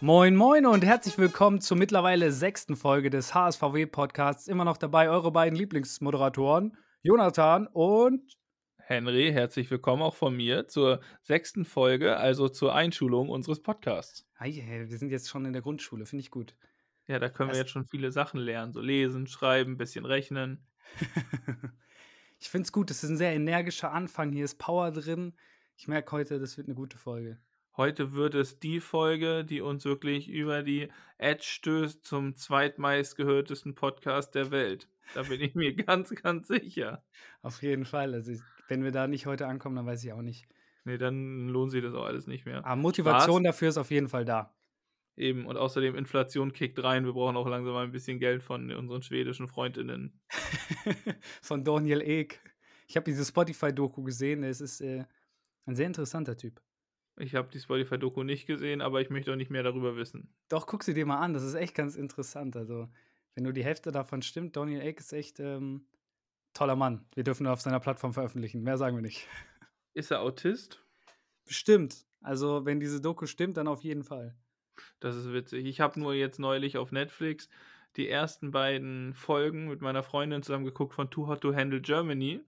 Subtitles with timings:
[0.00, 4.48] Moin, moin und herzlich willkommen zur mittlerweile sechsten Folge des HSVW-Podcasts.
[4.48, 8.36] Immer noch dabei eure beiden Lieblingsmoderatoren, Jonathan und
[8.78, 9.30] Henry.
[9.32, 14.26] Herzlich willkommen auch von mir zur sechsten Folge, also zur Einschulung unseres Podcasts.
[14.38, 16.56] Hey, wir sind jetzt schon in der Grundschule, finde ich gut.
[17.06, 20.66] Ja, da können Das- wir jetzt schon viele Sachen lernen, so lesen, schreiben, bisschen rechnen.
[22.42, 25.32] ich finde es gut, es ist ein sehr energischer Anfang, hier ist Power drin.
[25.76, 27.38] Ich merke heute, das wird eine gute Folge.
[27.76, 34.34] Heute wird es die Folge, die uns wirklich über die Edge stößt zum zweitmeistgehörtesten Podcast
[34.34, 34.88] der Welt.
[35.14, 37.04] Da bin ich mir ganz, ganz sicher.
[37.42, 38.12] Auf jeden Fall.
[38.12, 38.32] Also,
[38.66, 40.48] wenn wir da nicht heute ankommen, dann weiß ich auch nicht.
[40.82, 42.66] Nee, dann lohnt sich das auch alles nicht mehr.
[42.66, 44.52] Aber Motivation dafür ist auf jeden Fall da.
[45.16, 47.04] Eben, und außerdem Inflation kickt rein.
[47.04, 50.18] Wir brauchen auch langsam mal ein bisschen Geld von unseren schwedischen Freundinnen.
[51.42, 52.40] Von Daniel Ek.
[52.88, 54.42] Ich habe diese Spotify-Doku gesehen.
[54.42, 55.04] Es ist äh,
[55.66, 56.62] ein sehr interessanter Typ.
[57.18, 60.34] Ich habe die Spotify-Doku nicht gesehen, aber ich möchte auch nicht mehr darüber wissen.
[60.48, 61.34] Doch, guck sie dir mal an.
[61.34, 62.56] Das ist echt ganz interessant.
[62.56, 62.88] Also,
[63.34, 65.86] wenn nur die Hälfte davon stimmt, Daniel Ek ist echt ähm,
[66.54, 67.04] toller Mann.
[67.14, 68.62] Wir dürfen nur auf seiner Plattform veröffentlichen.
[68.62, 69.28] Mehr sagen wir nicht.
[69.92, 70.82] Ist er Autist?
[71.44, 72.06] Bestimmt.
[72.22, 74.34] Also, wenn diese Doku stimmt, dann auf jeden Fall.
[75.00, 75.66] Das ist witzig.
[75.66, 77.48] Ich habe nur jetzt neulich auf Netflix
[77.96, 82.40] die ersten beiden Folgen mit meiner Freundin zusammen geguckt von Too Hot to Handle Germany.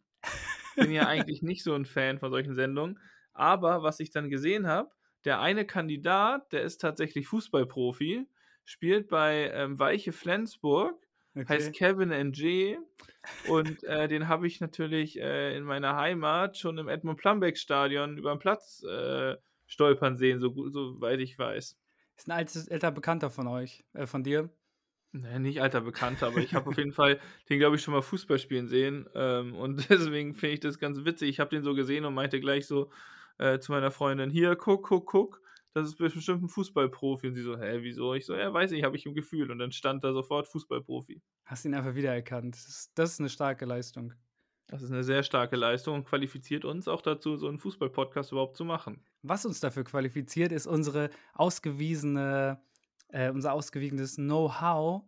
[0.77, 2.98] Bin ja eigentlich nicht so ein Fan von solchen Sendungen.
[3.33, 4.91] Aber was ich dann gesehen habe,
[5.25, 8.27] der eine Kandidat, der ist tatsächlich Fußballprofi,
[8.64, 10.97] spielt bei ähm, Weiche Flensburg,
[11.48, 12.78] heißt Kevin NG.
[13.48, 18.17] Und äh, den habe ich natürlich äh, in meiner Heimat schon im Edmund Plumbeck Stadion
[18.17, 19.36] über den Platz äh,
[19.67, 21.77] stolpern sehen, so, gut- soweit ich weiß.
[22.17, 24.51] Ist ein altes, älter Bekannter von euch, äh, von dir.
[25.12, 28.03] Nee, nicht alter Bekannter, aber ich habe auf jeden Fall den, glaube ich, schon mal
[28.03, 29.09] Fußball spielen sehen.
[29.15, 31.29] Ähm, und deswegen finde ich das ganz witzig.
[31.29, 32.91] Ich habe den so gesehen und meinte gleich so
[33.39, 35.41] äh, zu meiner Freundin: Hier, guck, guck, guck.
[35.73, 37.29] Das ist bestimmt ein Fußballprofi.
[37.29, 38.14] Und sie so: Hä, wieso?
[38.14, 39.52] Ich so: Ja, weiß ich, habe ich im Gefühl.
[39.52, 41.23] Und dann stand da sofort Fußballprofi.
[41.45, 42.57] Hast ihn einfach wiedererkannt.
[42.57, 44.14] Das ist, das ist eine starke Leistung.
[44.67, 48.57] Das ist eine sehr starke Leistung und qualifiziert uns auch dazu, so einen Fußball-Podcast überhaupt
[48.57, 49.05] zu machen.
[49.27, 52.61] Was uns dafür qualifiziert, ist unsere ausgewiesene,
[53.08, 55.02] äh, unser ausgewiesenes Know-how,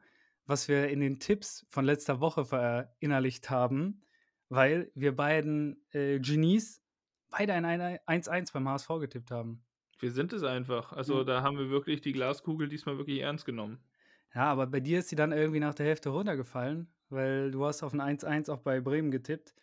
[0.47, 4.01] was wir in den Tipps von letzter Woche verinnerlicht haben,
[4.49, 6.83] weil wir beiden äh, Genies
[7.31, 9.63] beide ein 1-1 beim HSV getippt haben.
[9.99, 10.93] Wir sind es einfach.
[10.93, 11.25] Also Ja.
[11.25, 13.79] da haben wir wirklich die Glaskugel diesmal wirklich ernst genommen.
[14.35, 17.83] Ja, aber bei dir ist sie dann irgendwie nach der Hälfte runtergefallen, weil du hast
[17.83, 19.55] auf ein 1-1 auch bei Bremen getippt.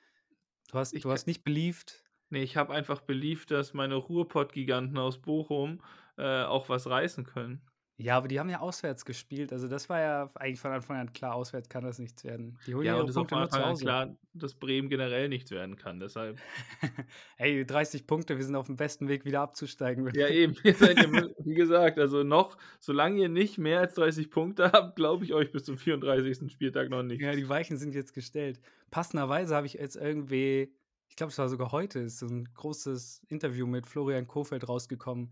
[0.71, 2.03] Du hast, Ich- du hast nicht beliebt.
[2.29, 5.81] Nee, ich habe einfach beliebt, dass meine Ruhrpott-Giganten aus Bochum
[6.17, 7.61] äh, auch was reißen können.
[7.97, 9.53] Ja, aber die haben ja auswärts gespielt.
[9.53, 12.57] Also das war ja eigentlich von Anfang an klar, auswärts kann das nichts werden.
[12.65, 15.29] Die holen Ja, ihre und es ist auch von Anfang an klar, dass Bremen generell
[15.29, 15.99] nichts werden kann.
[15.99, 16.39] Deshalb.
[17.37, 20.09] Hey, 30 Punkte, wir sind auf dem besten Weg, wieder abzusteigen.
[20.15, 20.55] Ja, eben.
[20.63, 24.95] Ihr seid ja, wie gesagt, also noch, solange ihr nicht mehr als 30 Punkte habt,
[24.95, 26.51] glaube ich euch bis zum 34.
[26.51, 27.21] Spieltag noch nicht.
[27.21, 28.59] Ja, die Weichen sind jetzt gestellt.
[28.91, 30.73] Passenderweise habe ich jetzt irgendwie,
[31.13, 35.31] ich glaube, es war sogar heute, ist so ein großes Interview mit Florian Kofeld rausgekommen,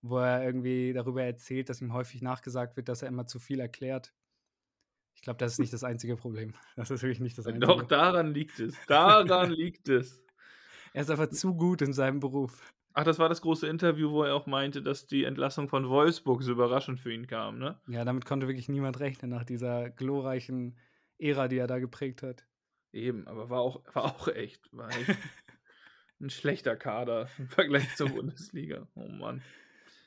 [0.00, 3.60] wo er irgendwie darüber erzählt, dass ihm häufig nachgesagt wird, dass er immer zu viel
[3.60, 4.12] erklärt.
[5.14, 6.54] Ich glaube, das ist nicht das einzige Problem.
[6.74, 7.64] Das ist wirklich nicht das einzige.
[7.64, 8.74] Doch, daran liegt es.
[8.88, 10.20] Daran liegt es.
[10.92, 12.74] Er ist einfach zu gut in seinem Beruf.
[12.92, 16.42] Ach, das war das große Interview, wo er auch meinte, dass die Entlassung von Wolfsburg
[16.42, 17.80] so überraschend für ihn kam, ne?
[17.86, 20.76] Ja, damit konnte wirklich niemand rechnen nach dieser glorreichen
[21.18, 22.44] Ära, die er da geprägt hat.
[22.92, 25.18] Eben, aber war auch, war auch echt, war echt
[26.20, 28.86] ein schlechter Kader im Vergleich zur Bundesliga.
[28.94, 29.42] Oh Mann.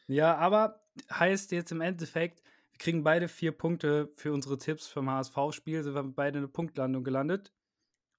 [0.08, 5.10] Ja, aber heißt jetzt im Endeffekt, wir kriegen beide vier Punkte für unsere Tipps vom
[5.10, 7.52] HSV-Spiel, sind wir beide eine Punktlandung gelandet.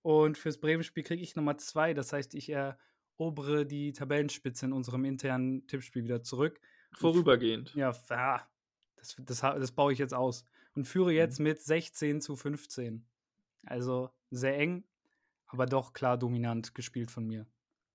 [0.02, 5.04] Und fürs Bremen-Spiel kriege ich Nummer zwei, das heißt, ich erobere die Tabellenspitze in unserem
[5.04, 6.60] internen Tippspiel wieder zurück.
[6.92, 7.74] Vorübergehend.
[7.74, 7.92] Ja,
[8.96, 10.44] das, das, das baue ich jetzt aus.
[10.74, 13.06] Und führe jetzt mit 16 zu 15.
[13.66, 14.84] Also sehr eng,
[15.46, 17.46] aber doch klar dominant gespielt von mir.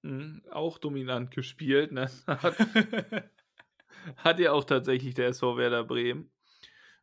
[0.04, 2.10] Mhm, auch dominant gespielt, ne?
[2.28, 2.56] Hat,
[4.18, 6.31] hat ja auch tatsächlich der SV Werder Bremen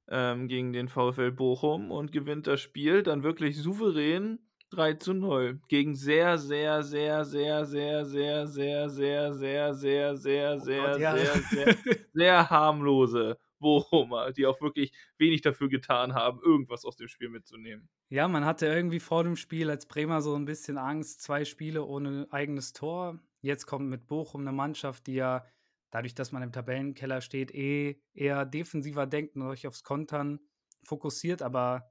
[0.08, 4.38] ähm, gegen den VfL Bochum und gewinnt das Spiel dann wirklich souverän
[4.70, 10.60] 3 zu 0 gegen sehr, sehr, sehr, sehr, sehr, sehr, sehr, sehr, sehr, sehr, sehr,
[10.60, 11.76] sehr, sehr, sehr,
[12.12, 17.88] sehr harmlose Bochumer, die auch wirklich wenig dafür getan haben, irgendwas aus dem Spiel mitzunehmen.
[18.08, 21.84] Ja, man hatte irgendwie vor dem Spiel als Bremer so ein bisschen Angst, zwei Spiele
[21.84, 23.20] ohne eigenes Tor.
[23.40, 25.44] Jetzt kommt mit Bochum eine Mannschaft, die ja
[25.90, 30.40] dadurch, dass man im Tabellenkeller steht, eh eher defensiver denkt und euch aufs Kontern
[30.84, 31.90] fokussiert, aber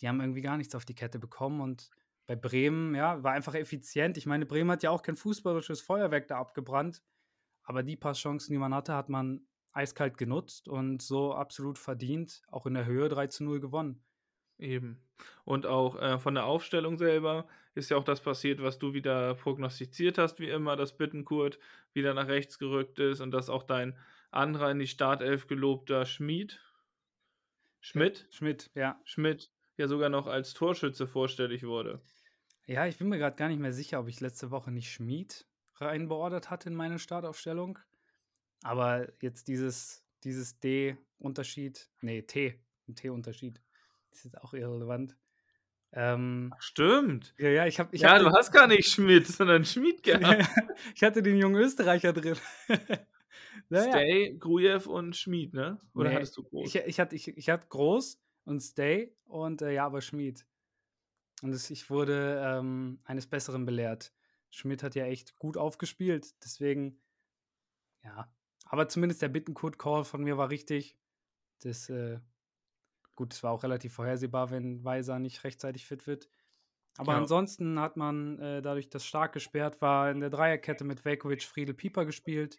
[0.00, 1.90] die haben irgendwie gar nichts auf die Kette bekommen und
[2.26, 4.16] bei Bremen, ja, war einfach effizient.
[4.16, 7.02] Ich meine, Bremen hat ja auch kein fußballisches Feuerwerk da abgebrannt,
[7.64, 12.42] aber die paar Chancen, die man hatte, hat man eiskalt genutzt und so absolut verdient,
[12.48, 14.02] auch in der Höhe 3 zu 0 gewonnen.
[14.58, 15.02] Eben.
[15.44, 19.34] Und auch äh, von der Aufstellung selber ist ja auch das passiert, was du wieder
[19.34, 21.58] prognostiziert hast, wie immer, dass Bittenkurt
[21.92, 23.96] wieder nach rechts gerückt ist und dass auch dein
[24.30, 26.60] anderer in die Startelf gelobter Schmied,
[27.80, 28.28] Schmidt?
[28.30, 29.00] Schmidt, ja.
[29.04, 32.00] Schmidt ja sogar noch als Torschütze vorstellig wurde.
[32.66, 35.46] Ja, ich bin mir gerade gar nicht mehr sicher, ob ich letzte Woche nicht Schmied
[35.74, 37.80] reinbeordert hatte in meine Startaufstellung.
[38.62, 43.60] Aber jetzt dieses, dieses D-Unterschied, nee, T, ein T-Unterschied,
[44.10, 45.16] das ist auch irrelevant.
[45.94, 47.34] Ähm, Stimmt.
[47.38, 47.94] Ja, ja, ich habe.
[47.96, 50.48] ja, hab du den, hast gar nicht Schmidt, sondern Schmied gehabt.
[50.94, 52.36] ich hatte den jungen Österreicher drin.
[53.68, 53.90] naja.
[53.90, 55.78] Stay, Grujew und Schmied, ne?
[55.94, 56.74] Oder nee, hattest du groß?
[56.74, 60.46] Ich, ich, hatte, ich, ich hatte groß und Stay und äh, ja, aber Schmied.
[61.42, 64.12] Und es, ich wurde ähm, eines Besseren belehrt.
[64.50, 67.00] Schmidt hat ja echt gut aufgespielt, deswegen,
[68.04, 68.32] ja.
[68.72, 70.96] Aber zumindest der Bittenkurt-Call von mir war richtig.
[71.60, 72.18] Das, äh,
[73.14, 76.30] gut, es war auch relativ vorhersehbar, wenn Weiser nicht rechtzeitig fit wird.
[76.96, 77.18] Aber ja.
[77.18, 81.74] ansonsten hat man äh, dadurch, dass stark gesperrt war, in der Dreierkette mit Velkovic, Friedel,
[81.74, 82.56] Pieper gespielt.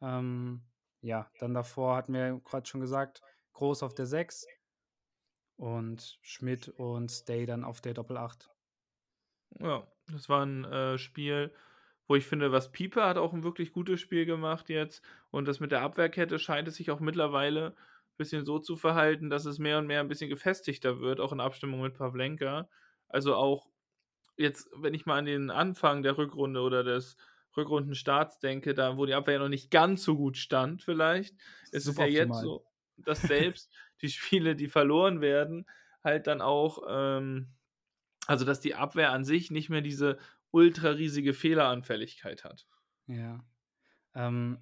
[0.00, 0.62] Ähm,
[1.00, 3.20] ja, dann davor hatten wir gerade schon gesagt,
[3.54, 4.46] Groß auf der 6
[5.56, 8.48] und Schmidt und Stay dann auf der Doppel 8.
[9.58, 11.52] Ja, das war ein äh, Spiel,
[12.10, 15.00] wo ich finde, was Pieper hat auch ein wirklich gutes Spiel gemacht jetzt.
[15.30, 19.30] Und das mit der Abwehrkette scheint es sich auch mittlerweile ein bisschen so zu verhalten,
[19.30, 22.68] dass es mehr und mehr ein bisschen gefestigter wird, auch in Abstimmung mit Pavlenka.
[23.06, 23.68] Also auch
[24.36, 27.16] jetzt, wenn ich mal an den Anfang der Rückrunde oder des
[27.56, 31.36] Rückrundenstarts denke, da wo die Abwehr ja noch nicht ganz so gut stand, vielleicht,
[31.70, 32.66] ist es ja jetzt so,
[32.96, 33.72] dass selbst
[34.02, 35.64] die Spiele, die verloren werden,
[36.02, 37.50] halt dann auch, ähm,
[38.26, 40.18] also dass die Abwehr an sich nicht mehr diese
[40.50, 42.66] ultra riesige Fehleranfälligkeit hat.
[43.06, 43.44] Ja.
[44.14, 44.58] Ähm,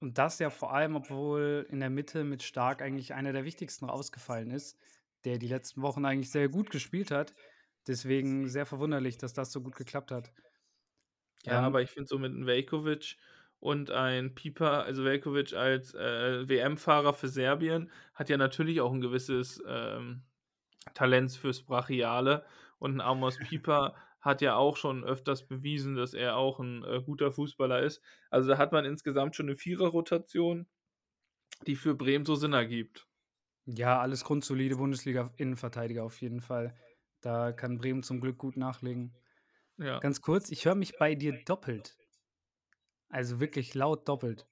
[0.00, 3.86] und das ja vor allem, obwohl in der Mitte mit Stark eigentlich einer der wichtigsten
[3.86, 4.78] rausgefallen ist,
[5.24, 7.34] der die letzten Wochen eigentlich sehr gut gespielt hat.
[7.86, 10.32] Deswegen sehr verwunderlich, dass das so gut geklappt hat.
[11.44, 13.16] Ja, ähm, aber ich finde so mit einem Velkovic
[13.60, 19.00] und ein Pieper, also Velkovic als äh, WM-Fahrer für Serbien, hat ja natürlich auch ein
[19.00, 20.22] gewisses ähm,
[20.94, 22.44] Talent fürs Brachiale.
[22.78, 27.02] Und ein Amos Pieper hat ja auch schon öfters bewiesen, dass er auch ein äh,
[27.04, 28.02] guter Fußballer ist.
[28.30, 30.66] Also da hat man insgesamt schon eine Vierer-Rotation,
[31.66, 33.06] die für Bremen so Sinn ergibt.
[33.66, 36.74] Ja, alles grundsolide Bundesliga-Innenverteidiger auf jeden Fall.
[37.20, 39.14] Da kann Bremen zum Glück gut nachlegen.
[39.76, 39.98] Ja.
[40.00, 41.96] Ganz kurz, ich höre mich bei dir doppelt.
[43.08, 44.46] Also wirklich laut doppelt.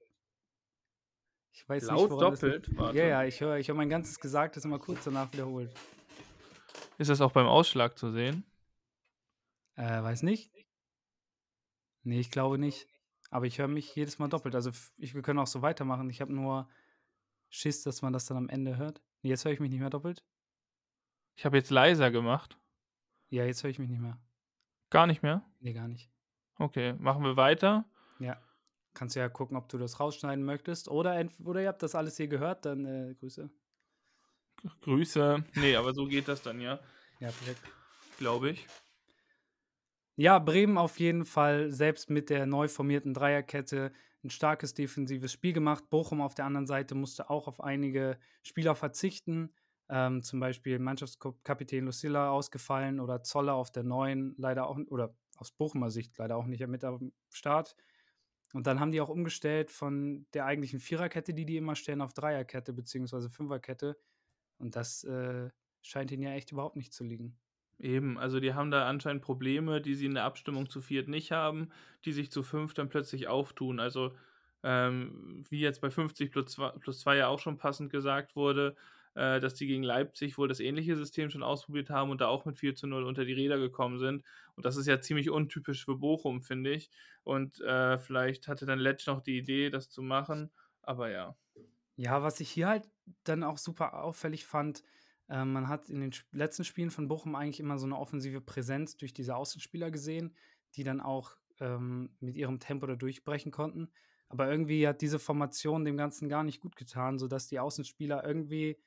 [1.52, 2.70] Ich weiß laut nicht, doppelt?
[2.76, 5.72] Das ja, ja, ich höre ich hör mein ganzes Gesagtes immer kurz danach wiederholt.
[6.98, 8.44] Ist das auch beim Ausschlag zu sehen?
[9.76, 10.52] Äh, weiß nicht.
[12.02, 12.88] Nee, ich glaube nicht.
[13.31, 14.55] Aber ich höre mich jedes Mal doppelt.
[14.55, 16.08] Also ich, wir können auch so weitermachen.
[16.11, 16.69] Ich habe nur
[17.49, 19.02] Schiss, dass man das dann am Ende hört.
[19.23, 20.25] Nee, jetzt höre ich mich nicht mehr doppelt.
[21.34, 22.58] Ich habe jetzt leiser gemacht.
[23.28, 24.19] Ja, jetzt höre ich mich nicht mehr.
[24.90, 25.44] Gar nicht mehr?
[25.61, 26.11] Nee, gar nicht.
[26.58, 27.84] Okay, machen wir weiter.
[28.19, 28.40] Ja.
[28.94, 30.88] Kannst ja gucken, ob du das rausschneiden möchtest.
[30.88, 33.50] Oder, oder ihr habt das alles hier gehört, dann äh, Grüße.
[34.81, 35.44] Grüße.
[35.55, 36.81] Nee, aber so geht das dann, ja.
[37.20, 37.61] Ja, perfekt.
[38.19, 38.67] Glaube ich.
[40.18, 43.92] Ja, Bremen auf jeden Fall, selbst mit der neu formierten Dreierkette,
[44.25, 45.90] ein starkes defensives Spiel gemacht.
[45.90, 49.52] Bochum auf der anderen Seite musste auch auf einige Spieler verzichten.
[49.88, 55.52] Ähm, zum Beispiel Mannschaftskapitän Lucilla ausgefallen oder Zoller auf der neuen leider auch, oder aus
[55.52, 57.76] Bochumer Sicht leider auch nicht mit am Start.
[58.54, 62.14] Und dann haben die auch umgestellt von der eigentlichen Viererkette, die die immer stellen, auf
[62.14, 63.28] Dreierkette bzw.
[63.28, 63.99] Fünferkette.
[64.58, 65.50] Und das äh,
[65.82, 67.38] scheint ihnen ja echt überhaupt nicht zu liegen.
[67.78, 71.30] Eben, also die haben da anscheinend Probleme, die sie in der Abstimmung zu viert nicht
[71.33, 71.71] haben,
[72.04, 73.80] die sich zu fünf dann plötzlich auftun.
[73.80, 74.14] Also
[74.62, 78.76] ähm, wie jetzt bei 50 plus 2, plus 2 ja auch schon passend gesagt wurde,
[79.14, 82.47] äh, dass die gegen Leipzig wohl das ähnliche System schon ausprobiert haben und da auch
[82.47, 84.25] mit 4 zu 0 unter die Räder gekommen sind.
[84.54, 86.90] Und das ist ja ziemlich untypisch für Bochum, finde ich.
[87.25, 91.37] Und äh, vielleicht hatte dann Letsch noch die Idee, das zu machen, aber ja.
[91.97, 92.88] Ja, was ich hier halt
[93.25, 94.83] dann auch super auffällig fand,
[95.28, 98.97] äh, man hat in den letzten Spielen von Bochum eigentlich immer so eine offensive Präsenz
[98.97, 100.35] durch diese Außenspieler gesehen,
[100.75, 103.90] die dann auch ähm, mit ihrem Tempo da durchbrechen konnten.
[104.28, 108.78] Aber irgendwie hat diese Formation dem Ganzen gar nicht gut getan, sodass die Außenspieler irgendwie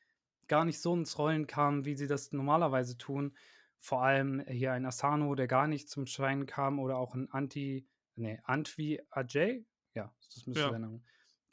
[0.48, 3.36] gar nicht so ins Rollen kamen, wie sie das normalerweise tun.
[3.80, 7.88] Vor allem hier ein Asano, der gar nicht zum Schein kam, oder auch ein Anti,
[8.16, 10.70] nee, Antwi Ajay, ja, das müsste ja.
[10.72, 11.02] der Name,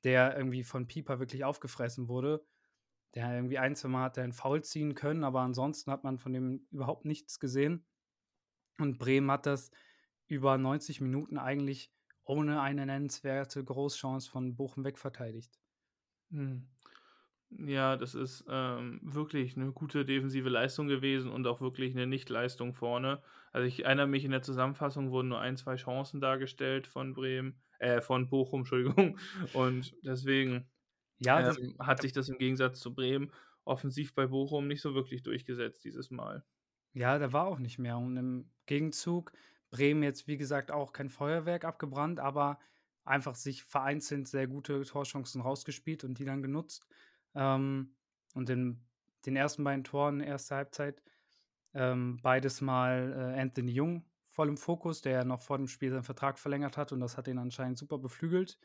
[0.02, 2.44] der irgendwie von Pieper wirklich aufgefressen wurde.
[3.14, 6.32] Der irgendwie ein, zwei Mal hat einen Foul ziehen können, aber ansonsten hat man von
[6.32, 7.86] dem überhaupt nichts gesehen.
[8.78, 9.70] Und Bremen hat das
[10.28, 11.92] über 90 Minuten eigentlich
[12.24, 15.58] ohne eine nennenswerte Großchance von Bochum wegverteidigt.
[16.30, 16.68] Mhm.
[17.50, 22.74] Ja, das ist, ähm, wirklich 'ne gute defensive Leistung gewesen und auch wirklich 'ne Nichtleistung
[22.74, 23.22] vorne.
[23.52, 27.60] Also, ich erinnere mich, in der Zusammenfassung wurden nur 1, 2 Chancen dargestellt von Bremen
[27.78, 28.60] äh, von Bochum,
[29.06, 29.18] Entschuldigung.
[29.52, 30.70] Und deswegen,
[31.18, 33.32] Ja, das ähm, hat sich das im Gegensatz zu Bremen
[33.64, 36.44] offensiv bei Bochum nicht so wirklich durchgesetzt dieses Mal.
[36.92, 37.98] Ja, da war auch nicht mehr.
[37.98, 39.32] Und im Gegenzug
[39.70, 42.58] Bremen jetzt, wie gesagt, auch kein Feuerwerk abgebrannt, aber
[43.04, 46.86] einfach sich vereinzelt sehr gute Torchancen rausgespielt und die dann genutzt.
[47.34, 47.94] Ähm,
[48.34, 48.80] und in
[49.26, 51.02] den ersten beiden Toren, erste Halbzeit,
[51.74, 55.90] ähm, beides Mal äh, Anthony Jung voll im Fokus, der ja noch vor dem Spiel
[55.90, 58.58] seinen Vertrag verlängert hat und das hat ihn anscheinend super beflügelt.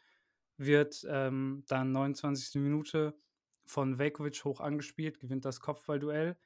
[0.58, 2.62] Wird ähm, dann 29.
[2.62, 3.17] Minute
[3.65, 6.38] von Velkovic hoch angespielt, gewinnt das Kopfballduell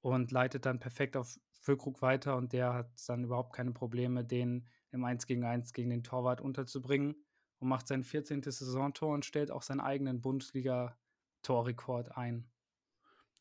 [0.00, 4.68] und leitet dann perfekt auf Füllkrug weiter und der hat dann überhaupt keine Probleme, den
[4.92, 7.16] im 1 gegen 1 gegen den Torwart unterzubringen
[7.58, 8.42] und macht sein 14.
[8.42, 12.50] Saisontor und stellt auch seinen eigenen Bundesliga-Torrekord ein.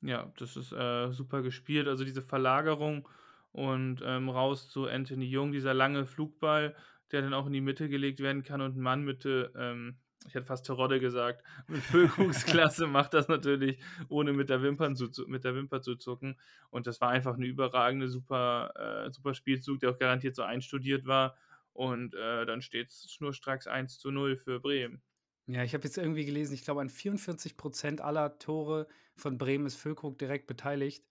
[0.02, 1.88] Ja, das ist, äh, super gespielt.
[1.88, 3.08] Also, diese Verlagerung
[3.52, 6.76] und, ähm, raus zu Anthony Jung, dieser lange Flugball,
[7.12, 10.00] der dann auch in die Mitte gelegt werden kann und 'n Mann mit, äh, ähm
[10.28, 15.08] ich hätte fast Terodde gesagt, mit Füllkrugsklasse macht das natürlich, ohne mit der Wimpern zu
[15.10, 16.38] zu mit der Wimper zu zucken.
[16.72, 21.06] Und das war einfach 'ne überragende, super äh, super Spielzug, der auch garantiert so einstudiert
[21.06, 21.38] war.
[21.74, 25.02] Und, äh, dann steht's schnurstracks 1:0 für Bremen.
[25.48, 29.76] Ja, ich habe jetzt irgendwie gelesen, ich glaube, an 44% aller Tore von Bremen ist
[29.78, 31.06] Füllkrug direkt beteiligt.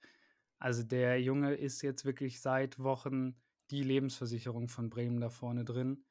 [0.59, 3.37] Also, der Junge ist jetzt wirklich seit Wochen
[3.71, 6.05] die Lebensversicherung von Bremen da vorne drin.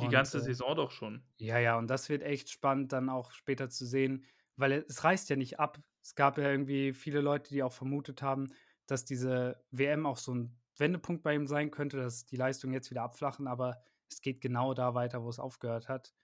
[0.00, 1.28] Die Und, ganze äh Saison doch schon.
[1.40, 4.24] ja, ja, und das wird echt spannend dann auch später zu sehen,
[4.56, 5.78] weil es reißt ja nicht ab.
[6.02, 8.48] Es gab ja irgendwie viele Leute, die auch vermutet haben,
[8.86, 12.90] dass diese WM auch so 'n Wendepunkt bei ihm sein könnte, dass die Leistungen jetzt
[12.90, 16.14] wieder abflachen, aber es geht genau da weiter, wo es aufgehört hat.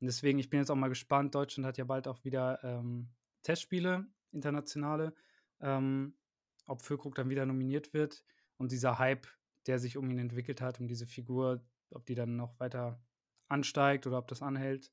[0.00, 1.34] Und deswegen, ich bin jetzt auch mal gespannt.
[1.34, 3.10] Deutschland hat ja bald auch wieder, ähm,
[3.42, 5.14] Testspiele, internationale,
[5.60, 6.18] ähm,
[6.66, 8.24] ob Füllkrug dann wieder nominiert wird
[8.56, 9.26] und dieser Hype,
[9.66, 13.02] der sich um ihn entwickelt hat, um diese Figur, ob die dann noch weiter
[13.48, 14.92] ansteigt oder ob das anhält.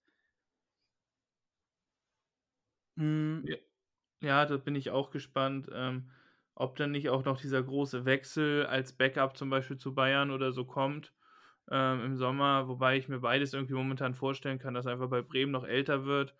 [2.97, 3.43] Hm.
[3.45, 3.59] J
[4.21, 6.11] ja, da bin ich auch gespannt, ähm,
[6.55, 10.51] ob dann nicht auch noch dieser große Wechsel als Backup zum Beispiel zu Bayern oder
[10.51, 11.13] so kommt,
[11.71, 15.21] ähm, im Sommer, wobei ich mir beides irgendwie momentan vorstellen kann, dass er einfach bei
[15.21, 16.35] Bremen noch älter wird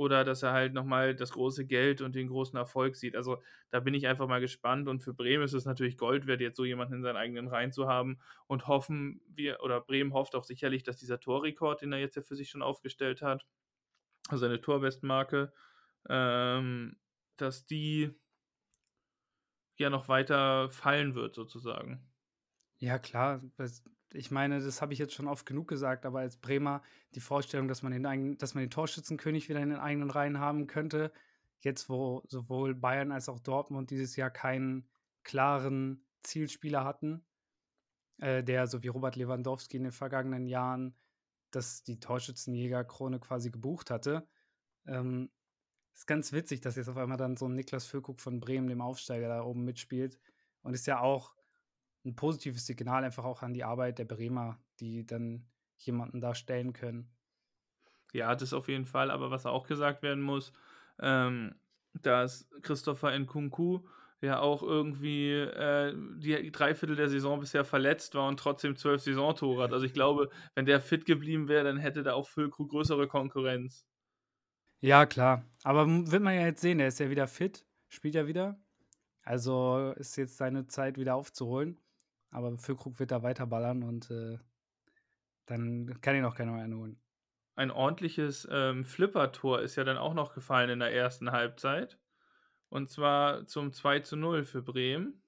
[0.00, 3.14] oder dass er halt noch mal das große Geld und den großen Erfolg sieht.
[3.16, 6.40] Also, da bin ich einfach mal gespannt und für Bremen ist es natürlich Gold wert,
[6.40, 10.34] jetzt so jemanden in seinen eigenen Reihen zu haben und hoffen wir oder Bremen hofft
[10.34, 13.44] auch sicherlich, dass dieser Torrekord, den er jetzt ja für sich schon aufgestellt hat,
[14.28, 15.52] also seine Torbestmarke,
[16.08, 16.98] ähm,
[17.36, 18.14] dass die
[19.78, 22.12] ja noch weiter fallen wird sozusagen.
[22.78, 23.40] Ja klar,
[24.12, 26.82] ich meine, das habe ich jetzt schon oft genug gesagt, aber als Bremer
[27.14, 30.66] die Vorstellung, dass man den dass man den Torschützenkönig wieder in den eigenen Reihen haben
[30.66, 31.12] könnte,
[31.60, 34.88] jetzt wo sowohl Bayern als auch Dortmund dieses Jahr keinen
[35.24, 37.24] klaren Zielspieler hatten,
[38.18, 40.96] äh, der so wie Robert Lewandowski in den vergangenen Jahren
[41.50, 44.28] das die Torschützenjägerkrone quasi gebucht hatte.
[44.86, 45.30] Ähm,
[45.94, 48.80] ist ganz witzig, dass jetzt auf einmal dann so 'n Niklas Füllkrug von Bremen, dem
[48.82, 50.18] Aufsteiger, da oben mitspielt
[50.62, 51.34] und ist ja auch
[52.04, 56.72] 'n positives Signal einfach auch an die Arbeit der Bremer, die dann jemanden da stellen
[56.72, 57.10] können.
[58.14, 60.52] Ja, das auf jeden Fall, aber was auch gesagt werden muss,
[61.00, 61.54] ähm,
[61.94, 63.80] dass Christopher Nkunku
[64.20, 69.62] ja auch irgendwie, äh, die 3/4 der Saison bisher verletzt war und trotzdem 12 Saisontore
[69.62, 69.72] hat.
[69.72, 73.82] Also, ich glaube, wenn der fit geblieben wäre, dann hätte da auch Füllkrug größere Konkurrenz.
[74.82, 75.44] Ja, klar.
[75.62, 78.58] Aber, wird man ja jetzt sehen, der ist ja wieder fit, spielt ja wieder.
[79.22, 81.78] Also, ist jetzt seine Zeit wieder aufzuholen.
[82.30, 84.38] Aber Füllkrug wird da weiter ballern und, äh,
[85.46, 87.02] dann kann ihn auch keiner mehr einholen.
[87.54, 91.98] Ein ordentliches, ähm, Flippertor ist ja dann auch noch gefallen in der ersten Halbzeit.
[92.70, 95.22] Und zwar zum 2:0 für Bremen,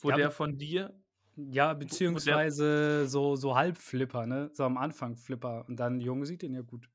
[0.00, 1.00] wo Ja, der von dir
[1.36, 4.50] ja, beziehungsweise so so Halbflipper, ne?
[4.54, 6.88] So am Anfang Flipper und dann Jung sieht den ja gut.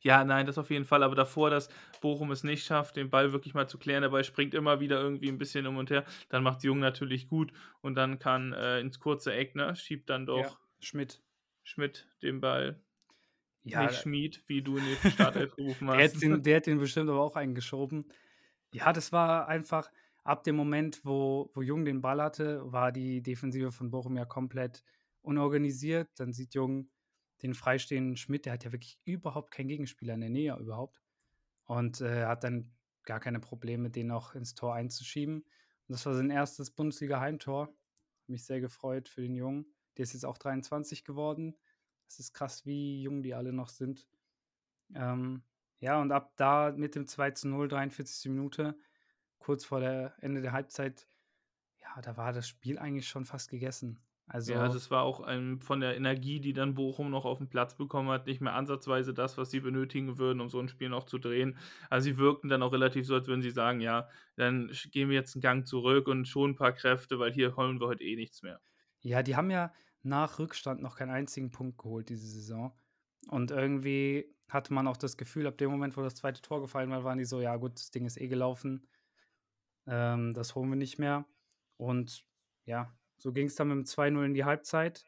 [0.00, 1.68] Ja, nein, das auf jeden Fall, aber davor, dass
[2.00, 5.00] Bochum es nicht schafft, den Ball wirklich mal zu klären, der Ball springt immer wieder
[5.00, 8.80] irgendwie 'n bisschen um und her, dann macht's Jung natürlich gut und dann kann, äh,
[8.80, 11.22] ins kurze Eck, ne, schiebt dann Ja, doch Schmidt.
[11.64, 12.80] Schmidt den Ball.
[13.64, 16.14] Ja, Nicht Schmied, wie du in die Startelf gerufen der hast.
[16.14, 18.06] hätte den der hätte den bestimmt aber auch eingeschoben.
[18.72, 19.90] Ja, das war einfach
[20.24, 24.24] ab dem Moment, wo wo Jung den Ball hatte, war die Defensive von Bochum ja
[24.26, 24.84] komplett
[25.22, 26.10] unorganisiert.
[26.16, 26.90] Dann sieht Jung
[27.42, 31.02] den freistehenden Schmidt, der hat ja wirklich überhaupt keinen Gegenspieler in der Nähe überhaupt
[31.64, 32.72] und, äh, hat dann
[33.04, 35.36] gar keine Probleme, den noch ins Tor einzuschieben.
[35.42, 36.70] Und das war sein 1.
[36.74, 37.74] Bundesliga-Heimtor
[38.26, 39.66] Mich sehr gefreut für den Jungen.
[39.96, 41.54] Der ist jetzt auch 23 geworden.
[42.08, 44.08] Es ist krass, wie jung die alle noch sind.
[44.94, 45.42] Ähm,
[45.80, 48.30] ja, und ab da mit dem 2 zu 0, 43.
[48.30, 48.78] Minute,
[49.38, 51.06] kurz vor der Ende der Halbzeit,
[51.82, 54.00] ja, da war das Spiel eigentlich schon fast gegessen.
[54.26, 57.50] Also, ja, das war auch ein, von der Energie, die dann Bochum noch auf den
[57.50, 60.88] Platz bekommen hat, nicht mehr ansatzweise das, was sie benötigen würden, um so ein Spiel
[60.88, 61.58] noch zu drehen.
[61.90, 65.16] Also sie wirkten dann auch relativ so, als würden sie sagen, ja, dann gehen wir
[65.16, 68.16] jetzt einen Gang zurück und schon ein paar Kräfte, weil hier holen wir heute eh
[68.16, 68.60] nichts mehr.
[69.02, 72.72] Ja, die haben ja nach Rückstand noch keinen einzigen Punkt geholt diese Saison.
[73.28, 76.90] Und irgendwie hatte man auch das Gefühl, ab dem Moment, wo das zweite Tor gefallen
[76.90, 78.86] war, waren die so, ja gut, das Ding ist eh gelaufen.
[79.86, 81.26] Ähm, das holen wir nicht mehr.
[81.76, 82.24] Und
[82.64, 85.06] ja, so ging es dann mit dem 2-0 in die Halbzeit.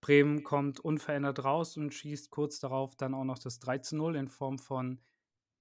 [0.00, 4.58] Bremen kommt unverändert raus und schießt kurz darauf dann auch noch das 3-0 in Form
[4.58, 5.00] von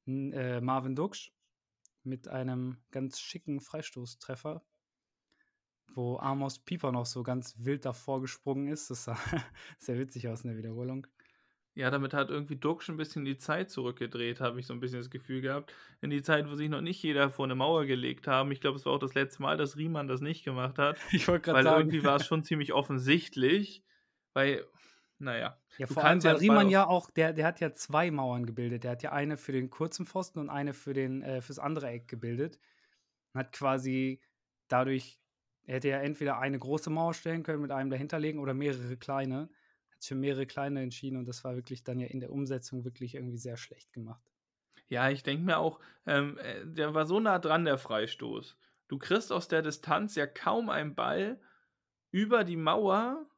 [0.08, 1.32] äh, Marvin Duksch
[2.02, 4.64] mit einem ganz schicken Freistoßtreffer,
[5.94, 8.90] wo Amos Pieper noch so ganz wild davor gesprungen ist.
[8.90, 9.18] Das sah
[9.78, 11.06] sehr witzig aus in der Wiederholung.
[11.80, 15.00] Ja, damit hat irgendwie Duxch ein bisschen die Zeit zurückgedreht, habe ich so ein bisschen
[15.00, 15.74] das Gefühl gehabt.
[16.02, 18.52] In die Zeit, wo sich noch nicht jeder vor eine Mauer gelegt haben.
[18.52, 20.98] Ich glaube, es war auch das letzte Mal, dass Riemann das nicht gemacht hat.
[21.14, 21.80] Ich wollte gerade Weil sagen.
[21.80, 23.82] irgendwie war es schon ziemlich offensichtlich.
[24.34, 24.66] Weil,
[25.20, 25.58] naja.
[25.78, 28.84] Ja, vor allem, weil Riemann ja auch, der, der hat ja zwei Mauern gebildet.
[28.84, 31.88] Der hat ja eine für den kurzen Pfosten und eine für den, äh, fürs andere
[31.88, 32.60] Eck gebildet.
[33.32, 34.20] Und hat quasi
[34.68, 35.18] dadurch,
[35.64, 39.48] er hätte ja entweder eine große Mauer stellen können mit einem dahinterlegen oder mehrere kleine.
[40.00, 43.16] Hat für mehrere kleine entschieden und das war wirklich dann ja in der Umsetzung wirklich
[43.16, 44.24] irgendwie sehr schlecht gemacht.
[44.88, 48.58] Ja, ich denke mir auch, ähm, äh, der war so nah dran, der Freistoß.
[48.88, 51.40] Du kriegst aus der Distanz ja kaum einen Ball
[52.12, 53.30] über die Mauer,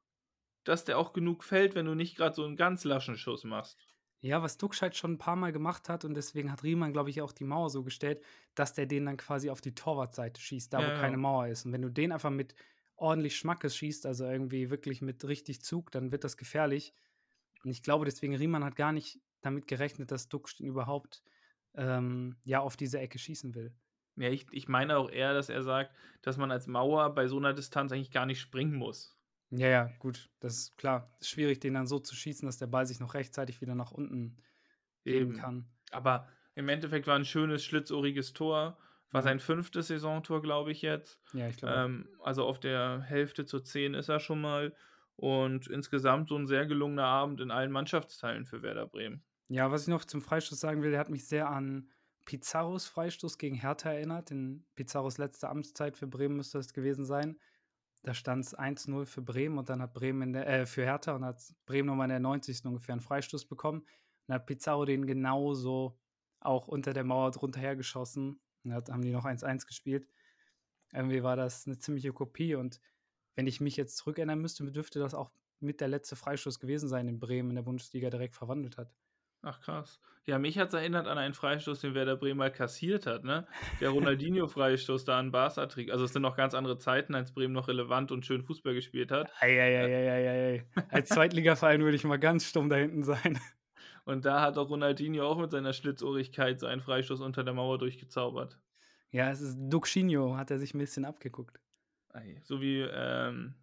[0.64, 3.78] dass der auch genug fällt, wenn du nicht gerade so einen ganz laschen Schuss machst.
[4.22, 7.10] Ja, was Duxch halt schon ein paar Mal gemacht hat und deswegen hat Riemann, glaube
[7.10, 10.72] ich, auch die Mauer so gestellt, dass der den dann quasi auf die Torwartseite schießt,
[10.72, 11.66] da Ja, wo keine Mauer ist.
[11.66, 12.54] Und wenn du den einfach mit
[13.02, 16.94] ordentlich Schmackes schießt, also irgendwie wirklich mit richtig Zug, dann wird das gefährlich.
[17.64, 21.24] Und ich glaube, deswegen Riemann hat gar nicht damit gerechnet, dass ihn überhaupt
[21.76, 23.74] ähm, ja auf diese Ecke schießen will.
[24.18, 27.38] Ja, ich, ich meine auch eher, dass er sagt, dass man als Mauer bei so
[27.38, 29.18] einer Distanz eigentlich gar nicht springen muss.
[29.50, 31.14] Ja, ja, gut, das ist klar.
[31.20, 33.92] Ist schwierig, den dann so zu schießen, dass der Ball sich noch rechtzeitig wieder nach
[33.92, 34.38] unten
[35.04, 35.40] geben Eben.
[35.40, 35.66] kann.
[35.92, 38.78] Aber im Endeffekt war ein schönes, schlitzohriges Tor.
[39.12, 41.20] War sein fünftes Saisontor, glaube ich, jetzt.
[41.34, 41.76] Ja, ich glaube.
[41.76, 44.74] Ähm, also auf der Hälfte zu 10 ist er schon mal.
[45.18, 49.24] Und insgesamt so ein sehr gelungener Abend in allen Mannschaftsteilen für Werder Bremen.
[49.50, 51.90] Ja, was ich noch zum Freistoß sagen will, der hat mich sehr an
[52.26, 54.32] Pizarros Freistoß gegen Hertha erinnert.
[54.32, 57.38] In Pizarros letzter Amtszeit für Bremen müsste das gewesen sein.
[58.04, 61.14] Da stand es 1-0 für Bremen und dann hat Bremen in der, äh, für Hertha
[61.14, 62.66] und hat Bremen nochmal in der 90.
[62.66, 63.80] ungefähr einen Freistoß bekommen.
[63.82, 63.88] Und
[64.28, 66.00] dann hat Pizarro den genauso
[66.40, 68.40] auch unter der Mauer drunter hergeschossen.
[68.64, 70.08] Und hat- haben die noch 1-1 gespielt.
[70.94, 72.80] Irgendwie war das eine ziemliche Kopie und
[73.36, 77.06] wenn ich mich jetzt zurückerinnern müsste, dürfte das auch mit der letzte Freistoß gewesen sein,
[77.06, 78.94] den Bremen in der Bundesliga direkt verwandelt hat.
[79.44, 80.00] Ach krass.
[80.26, 83.48] Ja, mich hat es erinnert an einen Freistoß, den Werder Bremen mal kassiert hat, ne?
[83.80, 85.90] Der Ronaldinho-Freistoß da an Barca trägt.
[85.90, 89.12] Also es sind noch ganz andere Zeiten, als Bremen noch relevant und schön Fußball gespielt
[89.12, 89.32] hat.
[89.42, 90.68] Eieieiei.
[90.90, 93.40] Als Zweitligaverein würde ich mal ganz stumm da hinten sein.
[94.06, 97.78] Und da hat auch Ronaldinho auch mit seiner Schlitzohrigkeit so einen Freistoß unter der Mauer
[97.78, 98.60] durchgezaubert.
[99.12, 101.60] Ja, es ist Duxinho, hat er sich ein bisschen abgeguckt.
[102.44, 103.56] So wie, ähm,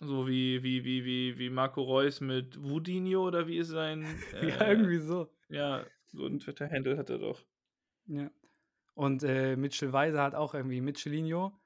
[0.00, 4.48] so wie, wie, wie, wie, wie Marco Reus mit Wudinho oder wie ist sein, äh,
[4.48, 5.30] ja, irgendwie so.
[5.48, 7.44] ja, so ein Twitter-Handle hat er doch.
[8.06, 8.30] Ja.
[8.94, 11.58] Und äh, Mitchell Weiser hat auch irgendwie Mitchellinho.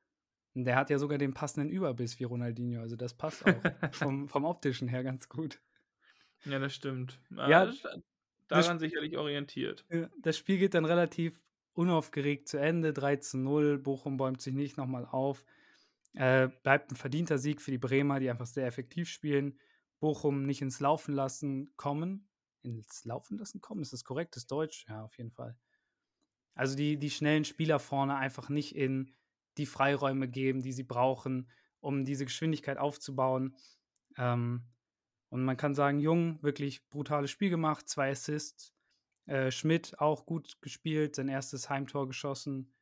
[0.54, 2.80] Und der hat ja sogar den passenden Überbiss wie Ronaldinho.
[2.80, 3.54] Also das passt auch
[3.92, 5.60] vom, vom optischen her ganz gut.
[6.44, 7.20] Ja, das stimmt.
[7.30, 7.82] Ja, das,
[8.48, 9.84] daran sicherlich orientiert.
[10.18, 11.40] Das Spiel geht dann relativ
[11.72, 12.92] unaufgeregt zu Ende.
[12.92, 13.78] 3 zu 0.
[13.78, 15.44] Bochum bäumt sich nicht nochmal auf.
[16.14, 19.58] Äh, bleibt ein verdienter Sieg für die Bremer, die einfach sehr effektiv spielen.
[19.98, 22.28] Bochum nicht ins Laufen lassen kommen.
[22.62, 23.82] Ins Laufen lassen kommen?
[23.82, 24.36] Ist das korrekt?
[24.36, 24.86] Ist Deutsch?
[24.88, 25.56] Ja, auf jeden Fall.
[26.54, 29.12] Also die, die schnellen Spieler vorne einfach nicht in
[29.58, 33.56] die Freiräume geben, die sie brauchen, um diese Geschwindigkeit aufzubauen.
[34.16, 34.62] Ähm,
[35.30, 38.72] und man kann sagen, Jung, wirklich brutales Spiel gemacht, zwei Assists.
[39.26, 42.74] Äh, Schmidt auch gut gespielt, sein erstes Heimtor geschossen.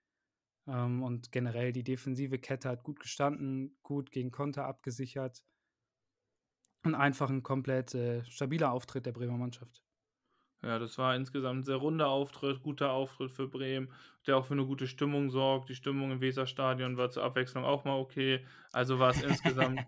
[0.66, 5.42] Ähm, und generell die defensive Kette hat gut gestanden, gut gegen Konter abgesichert.
[6.84, 9.84] Und einfach ein komplett äh, stabiler Auftritt der Bremer Mannschaft.
[10.62, 13.92] Ja, das war insgesamt ein sehr runder Auftritt, guter Auftritt für Bremen,
[14.26, 15.68] der auch für eine gute Stimmung sorgt.
[15.68, 18.46] Die Stimmung im Weserstadion war zur Abwechslung auch mal okay.
[18.72, 19.80] Also war es insgesamt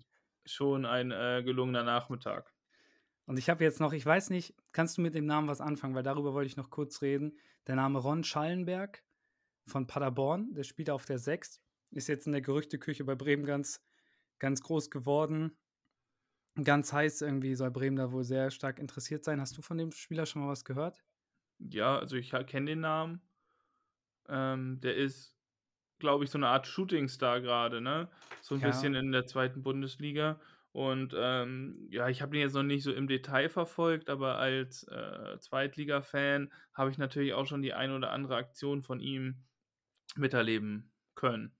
[0.46, 2.52] schon ein äh, gelungener Nachmittag.
[3.26, 5.94] Und ich habe jetzt noch, ich weiß nicht, kannst du mit dem Namen was anfangen,
[5.94, 7.38] weil darüber wollte ich noch kurz reden.
[7.66, 9.02] Der Name Ron Schallenberg
[9.66, 11.60] von Paderborn, der spielt auf der 6.
[11.92, 13.82] ist jetzt in der Gerüchteküche bei Bremen ganz,
[14.38, 15.56] ganz groß geworden.
[16.62, 19.40] Ganz heiß irgendwie soll Bremen da wohl sehr stark interessiert sein.
[19.40, 21.02] Hast du von dem Spieler schon mal was gehört?
[21.58, 23.22] Ja, also ich kenne den Namen.
[24.28, 25.33] Ähm, der ist,
[26.04, 28.10] glaube ich, so eine Art Shootingstar gerade, ne?
[28.40, 28.62] So ein Ja.
[28.62, 30.40] bisschen in der zweiten Bundesliga.
[30.72, 34.84] Und ähm, ja, ich habe den jetzt noch nicht so im Detail verfolgt, aber als
[34.88, 39.44] äh, Zweitliga-Fan habe ich natürlich auch schon die ein oder andere Aktion von ihm
[40.16, 41.56] miterleben können.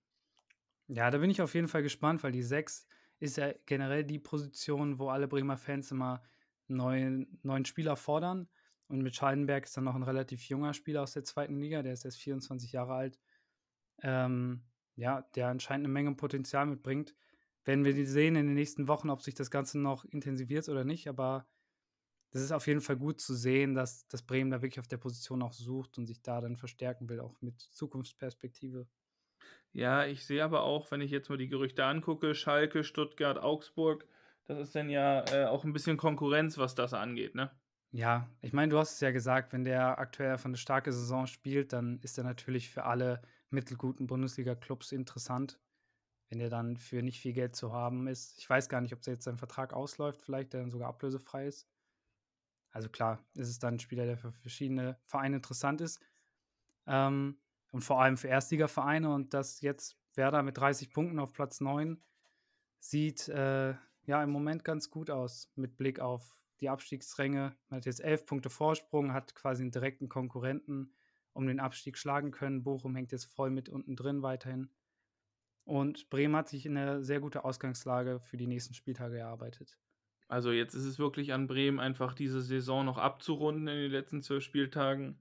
[0.87, 2.87] Ja, da bin ich auf jeden Fall gespannt, weil die 6
[3.19, 6.23] ist ja generell die Position, wo alle Bremer Fans immer
[6.67, 8.49] neuen, neuen Spieler fordern.
[8.87, 11.93] Und mit Scheidenberg ist dann noch ein relativ junger Spieler aus der zweiten Liga, der
[11.93, 13.19] ist erst 24 Jahre alt.
[14.01, 14.63] Ähm,
[14.95, 17.15] ja, der anscheinend eine Menge Potenzial mitbringt.
[17.63, 20.83] Werden wir die sehen in den nächsten Wochen, ob sich das Ganze noch intensiviert oder
[20.83, 21.07] nicht.
[21.07, 21.47] Aber
[22.31, 24.97] das ist auf jeden Fall gut zu sehen, dass, dass Bremen da wirklich auf der
[24.97, 28.87] Position auch sucht und sich da dann verstärken will, auch mit Zukunftsperspektive.
[29.71, 34.07] Ja, ich sehe aber auch, wenn ich jetzt mal die Gerüchte angucke, Schalke, Stuttgart, Augsburg,
[34.45, 37.51] das ist dann ja äh, auch ein bisschen Konkurrenz, was das angeht, ne?
[37.91, 41.27] Ja, ich meine, du hast es ja gesagt, wenn der aktuell von eine starke Saison
[41.27, 43.21] spielt, dann ist er natürlich für alle
[43.55, 45.59] mittelguten Bundesliga-Clubs interessant.
[46.29, 48.37] Wenn der dann für nicht viel Geld zu haben ist.
[48.37, 51.67] Ich weiß gar nicht, ob jetzt sein Vertrag ausläuft, vielleicht der dann sogar ablösefrei ist.
[52.71, 55.99] Also klar, ist es dann ein Spieler, der für verschiedene Vereine interessant ist.
[56.87, 57.37] Ähm,
[57.71, 62.01] und vor allem für Erstligavereine und dass jetzt Werder mit 30 Punkten auf Platz 9
[62.79, 67.55] sieht äh, ja im Moment ganz gut aus mit Blick auf die Abstiegsränge.
[67.69, 70.93] Man hat jetzt elf Punkte Vorsprung, hat quasi einen direkten Konkurrenten
[71.35, 72.63] um den Abstieg schlagen können.
[72.63, 74.69] Bochum hängt jetzt voll mit unten drin weiterhin.
[75.65, 79.77] Und Bremen hat sich in eine sehr gute Ausgangslage für die nächsten Spieltage erarbeitet.
[80.27, 84.21] Also jetzt ist es wirklich an Bremen einfach diese Saison noch abzurunden in den letzten
[84.21, 85.19] zwölf Spieltagen.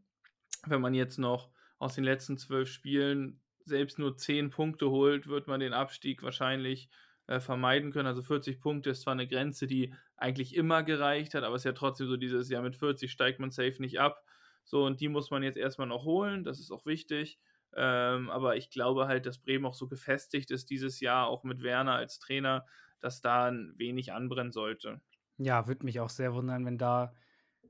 [0.67, 5.47] Wenn man jetzt noch aus den letzten zwölf Spielen selbst nur zehn Punkte holt, wird
[5.47, 6.89] man den Abstieg wahrscheinlich
[7.27, 8.07] äh, vermeiden können.
[8.07, 11.67] Also 40 Punkte ist zwar eine Grenze, die eigentlich immer gereicht hat, aber es ist
[11.67, 14.24] ja trotzdem so dieses Jahr mit 40 steigt man safe nicht ab.
[14.65, 17.39] So, und die muss man jetzt erstmal noch holen, das ist auch wichtig.
[17.77, 21.63] Ähm, aber ich glaube halt, dass Bremen auch so gefestigt ist dieses Jahr, auch mit
[21.63, 22.67] Werner als Trainer,
[23.01, 25.01] dass da ein wenig anbrennen sollte.
[25.39, 27.15] Ja, würde mich auch sehr wundern, wenn da.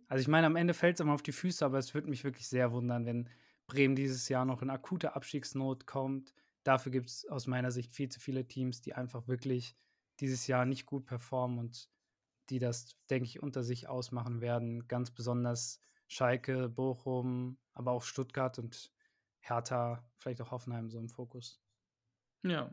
[0.09, 2.25] Also ich meine, am Ende fällt es immer auf die Füße, aber es würde mich
[2.25, 3.31] wirklich sehr wundern, wenn
[3.67, 6.35] Bremen dieses Jahr noch in akute Abstiegsnot kommt.
[6.65, 9.77] Dafür gibt es aus meiner Sicht viel zu viele Teams, die einfach wirklich
[10.21, 11.89] dieses Jahr nicht gut performen und
[12.51, 14.87] die das, denke ich, unter sich ausmachen werden.
[14.89, 18.91] Ganz besonders Schalke, Bochum, aber auch Stuttgart und
[19.41, 21.61] Hertha, vielleicht auch Hoffenheim so im Fokus.
[22.43, 22.71] Ja.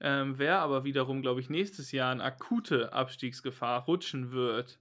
[0.00, 4.80] Ähm, wer aber wiederum, glaube ich, nächstes Jahr in akute Abstiegsgefahr rutschen wird,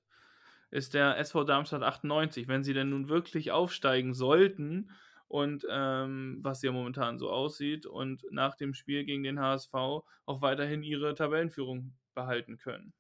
[0.70, 2.48] ist der SV Darmstadt 98.
[2.48, 4.92] Wenn sie denn nun wirklich aufsteigen sollten
[5.28, 10.42] und ähm, was ja momentan so aussieht und nach dem Spiel gegen den HSV auch
[10.42, 12.94] weiterhin ihre Tabellenführung behalten können.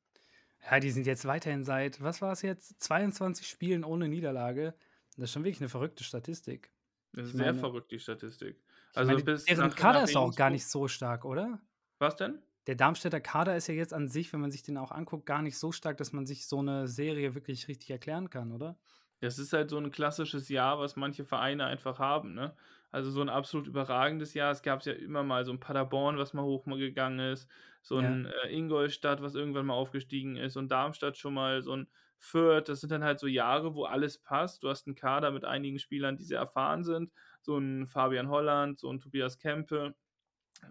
[0.69, 4.73] Ja, die sind jetzt weiterhin seit, was war es jetzt, 22 Spielen ohne Niederlage.
[5.15, 6.71] Das ist schon wirklich eine verrückte Statistik.
[7.13, 8.61] Das ist Ich sehr meine- verrückt, die Statistik.
[8.93, 11.59] Also meine, bis deren Kader ist auch gar nicht so stark, oder?
[11.99, 12.39] Was denn?
[12.67, 15.41] Der Darmstädter Kader ist ja jetzt an sich, wenn man sich den auch anguckt, gar
[15.41, 18.77] nicht so stark, dass man sich so eine Serie wirklich richtig erklären kann, oder?
[19.19, 22.55] Das ist halt so ein klassisches Jahr, was manche Vereine einfach haben, ne?
[22.91, 24.51] Also so ein absolut überragendes Jahr.
[24.51, 27.49] Es gab ja immer mal so ein Paderborn, was mal hochgegangen ist,
[27.81, 27.99] so Ja.
[27.99, 32.69] ein äh, Ingolstadt, was irgendwann mal aufgestiegen ist und Darmstadt schon mal so ein Fürth.
[32.69, 34.63] Das sind dann halt so Jahre, wo alles passt.
[34.63, 38.79] Du hast einen Kader mit einigen Spielern, die sehr erfahren sind, so ein Fabian Holland,
[38.79, 39.95] so ein Tobias Kempe.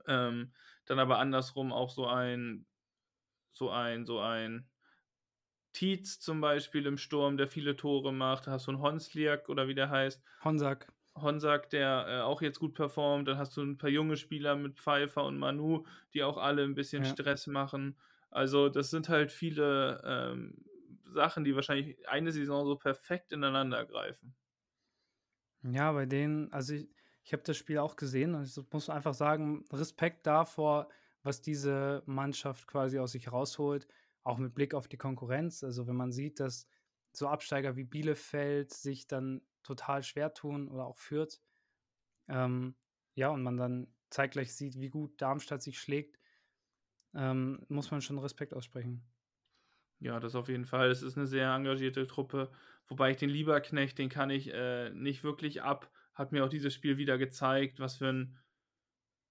[0.07, 0.55] Ähm,
[0.87, 2.67] dann aber andersrum auch so ein,
[3.53, 4.69] so ein, so ein
[5.77, 8.47] Tietz zum Beispiel im Sturm, der viele Tore macht.
[8.47, 10.23] Da hast du einen Honsliak oder wie der heißt.
[10.45, 10.89] Honsack.
[11.17, 13.29] Honsack, der äh, auch jetzt gut performt.
[13.29, 16.75] Dann hast du ein paar junge Spieler mit Pfeiffer und Manu, die auch alle ein
[16.75, 17.07] bisschen Ja.
[17.07, 17.99] Stress machen.
[18.31, 20.65] Also das sind halt viele ähm,
[21.05, 24.37] Sachen, die wahrscheinlich eine Saison so perfekt ineinander greifen.
[25.63, 26.89] Ja, bei denen, also ich,
[27.25, 30.89] ich habe das Spiel auch gesehen und ich muss einfach sagen, Respekt davor,
[31.23, 33.89] was diese Mannschaft quasi aus sich rausholt,
[34.27, 35.63] auch mit Blick auf die Konkurrenz.
[35.63, 36.69] Also wenn man sieht, dass
[37.13, 41.41] so Absteiger wie Bielefeld sich dann total schwer tun oder auch Fürth,
[42.29, 42.75] ähm,
[43.15, 46.19] ja, und man dann zeitgleich sieht, wie gut Darmstadt sich schlägt,
[47.15, 49.07] ähm, muss man schon Respekt aussprechen.
[50.01, 50.91] Ja, das auf jeden Fall.
[50.91, 52.51] Es ist eine sehr engagierte Truppe.
[52.89, 55.91] Wobei ich den Lieberknecht, den kann ich äh, nicht wirklich ab.
[56.15, 58.37] Hat mir auch dieses Spiel wieder gezeigt, was für ein,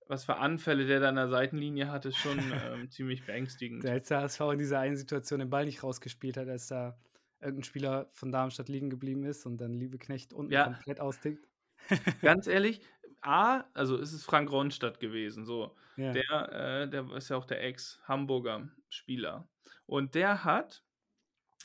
[0.07, 3.85] was für Anfälle der da an der Seitenlinie hat, ist schon ähm, ziemlich beängstigend.
[3.85, 6.97] Als der HSV in dieser einen Situation den Ball nicht rausgespielt hat, als da
[7.41, 10.65] irgendein Spieler von Darmstadt liegen geblieben ist und dann Liebeknecht unten Ja.
[10.65, 11.47] komplett austickt.
[12.21, 12.81] Ganz ehrlich,
[13.21, 15.75] A, also ist es Frank Ronstadt gewesen, so.
[15.97, 16.11] Ja.
[16.11, 16.51] Der,
[16.83, 19.47] äh, der ist ja auch der Ex-Hamburger Spieler.
[19.85, 20.83] Und der hat,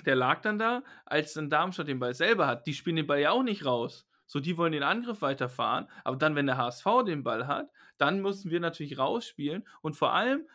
[0.04, 2.66] der lag dann da, als dann Darmstadt den Ball selber hat.
[2.66, 4.06] Die spielen den Ball ja auch nicht raus.
[4.30, 5.88] So, die wollen den Angriff weiterfahren.
[6.04, 9.66] Aber dann, wenn der HSV den Ball hat, dann müssen wir natürlich rausspielen.
[9.82, 10.46] Und vor allem,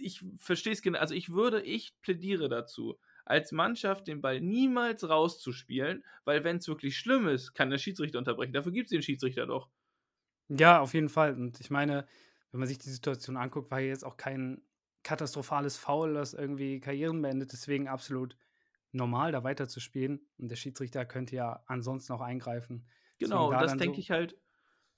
[0.00, 5.08] ich verstehe es genau, also ich würde, ich plädiere dazu, als Mannschaft den Ball niemals
[5.08, 8.52] rauszuspielen, weil wenn es wirklich schlimm ist, kann der Schiedsrichter unterbrechen.
[8.52, 9.68] Dafür gibt es den Schiedsrichter doch.
[10.46, 11.34] Ja, auf jeden Fall.
[11.34, 12.06] Und ich meine,
[12.52, 14.62] wenn man sich die Situation anguckt, war hier jetzt auch kein
[15.02, 17.50] katastrophales Foul, das irgendwie Karrieren beendet.
[17.52, 18.36] Deswegen absolut
[18.92, 20.28] normal, da weiterzuspielen.
[20.38, 22.86] Und der Schiedsrichter könnte ja ansonsten auch eingreifen.
[23.20, 24.36] Genau, da das denke so ich halt,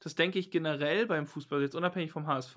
[0.01, 2.57] das denke ich generell beim Fußball, jetzt unabhängig vom HSV,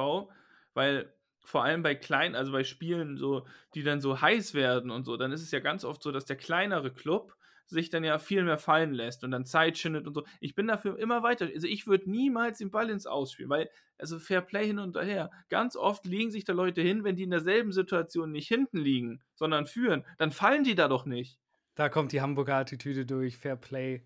[0.74, 5.06] weil vor allem bei kleinen, also bei Spielen, so, die dann so heiß werden und
[5.06, 7.36] so, dann ist es ja ganz oft so, dass der kleinere Club
[7.68, 10.24] sich dann ja viel mehr fallen lässt und dann Zeit schindet und so.
[10.40, 11.48] Ich bin dafür immer weiter.
[11.54, 15.32] Also ich würde niemals den Ball ins Ausspielen, weil, also Fair Play hin und her.
[15.50, 19.24] Ganz oft liegen sich da Leute hin, wenn die in derselben Situation nicht hinten liegen,
[19.34, 21.40] sondern führen, dann fallen die da doch nicht.
[21.76, 24.06] Da kommt die Hamburger Attitüde durch, Fair Play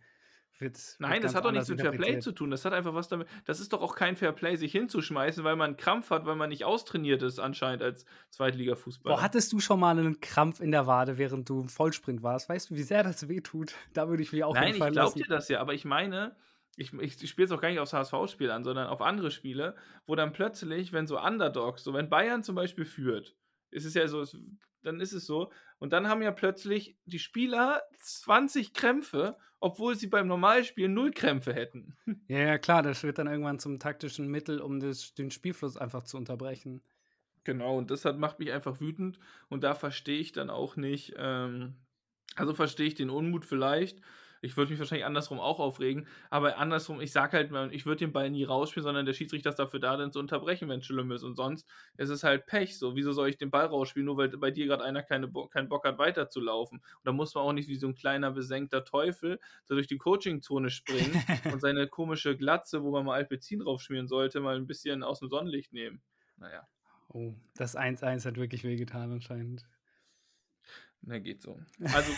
[0.61, 0.77] wird.
[0.99, 2.51] Nein, wird das hat doch nichts mit Fair Play zu tun.
[2.51, 3.27] Das hat einfach was damit.
[3.45, 6.35] Das ist doch auch kein Fair Play, sich hinzuschmeißen, weil man einen Krampf hat, weil
[6.35, 9.15] man nicht austrainiert ist, anscheinend als Zweitliga-Fußballer.
[9.15, 12.49] Boah, hattest du schon mal einen Krampf in der Wade, während du im Vollsprint warst?
[12.49, 13.73] Weißt du, wie sehr das wehtut?
[13.93, 16.35] Da würde ich mich auch Nein, ich glaube dir das ja, aber ich meine.
[16.77, 19.75] Ich, ich, ich spiele es auch gar nicht aufs HSV-Spiel an, sondern auf andere Spiele,
[20.05, 23.35] wo dann plötzlich, wenn so Underdogs, so wenn Bayern zum Beispiel führt,
[23.71, 24.25] ist es ja so,
[24.83, 25.51] dann ist es so.
[25.77, 31.53] Und dann haben ja plötzlich die Spieler 20 Krämpfe, obwohl sie beim Normalspiel null Krämpfe
[31.53, 31.97] hätten.
[32.27, 36.03] Ja, ja, klar, das wird dann irgendwann zum taktischen Mittel, um das, den Spielfluss einfach
[36.03, 36.81] zu unterbrechen.
[37.43, 39.19] Genau, und das hat, macht mich einfach wütend.
[39.49, 41.75] Und da verstehe ich dann auch nicht, ähm,
[42.35, 44.01] also verstehe ich den Unmut vielleicht,
[44.41, 48.13] ich würde mich wahrscheinlich andersrum auch aufregen, aber andersrum, ich sage halt, ich würde den
[48.13, 51.11] Ball nie rausspielen, sondern der Schiedsrichter ist dafür da, dann zu unterbrechen, wenn es schlimm
[51.11, 51.23] ist.
[51.23, 52.77] Und sonst ist es halt Pech.
[52.77, 55.47] So, wieso soll ich den Ball rausspielen, nur weil bei dir gerade einer keine Bo
[55.47, 56.79] keinen Bock hat, weiterzulaufen?
[56.79, 59.97] Und da muss man auch nicht wie so ein kleiner besenkter Teufel so durch die
[59.97, 61.23] Coachingzone springen
[61.53, 65.29] und seine komische Glatze, wo man mal Alpezin draufschmieren sollte, mal ein bisschen aus dem
[65.29, 66.01] Sonnenlicht nehmen.
[66.37, 66.67] Naja.
[67.11, 69.65] Oh, das 1-1 hat wirklich wehgetan anscheinend.
[71.01, 71.59] Ne, geht so.
[71.79, 72.11] Also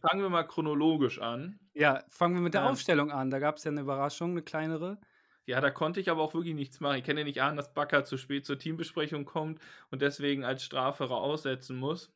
[0.00, 1.58] fangen wir mal chronologisch an.
[1.74, 3.30] Ja, fangen wir mit der ähm, Aufstellung an.
[3.30, 4.98] Da gab es ja eine Überraschung, eine kleinere.
[5.46, 6.98] Ja, da konnte ich aber auch wirklich nichts machen.
[6.98, 10.64] Ich kenne ja nicht an, dass Bakker zu spät zur Teambesprechung kommt und deswegen als
[10.64, 12.12] Strafe aussetzen muss.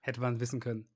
[0.00, 0.88] Hätte man wissen können.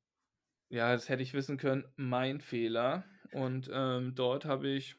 [0.71, 1.85] Ja, das hätte ich wissen können.
[1.97, 3.05] Mein Fehler.
[3.33, 4.97] Und ähm, dort habe ich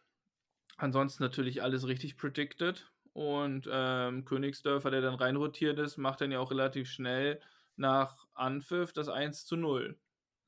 [0.77, 2.91] ansonsten natürlich alles richtig predicted.
[3.13, 7.41] Und ähm, Königsdörfer, der dann reinrotiert ist, macht dann ja auch relativ schnell
[7.75, 9.99] nach Anpfiff das 1 zu 0.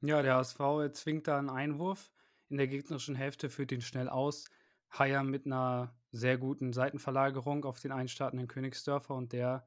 [0.02, 0.60] Ja, der HSV
[0.94, 2.12] zwingt da einen Einwurf
[2.50, 4.46] in der gegnerischen Hälfte, führt ihn schnell aus.
[4.92, 9.66] Haier mit einer sehr guten Seitenverlagerung auf den einstartenden Königsdörfer und der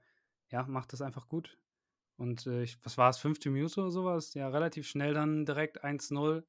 [0.51, 1.59] ja, macht das einfach gut.
[2.17, 4.35] Und äh, ich, was war es, fünfte Minute oder sowas?
[4.35, 6.45] Ja, relativ schnell dann direkt 1-0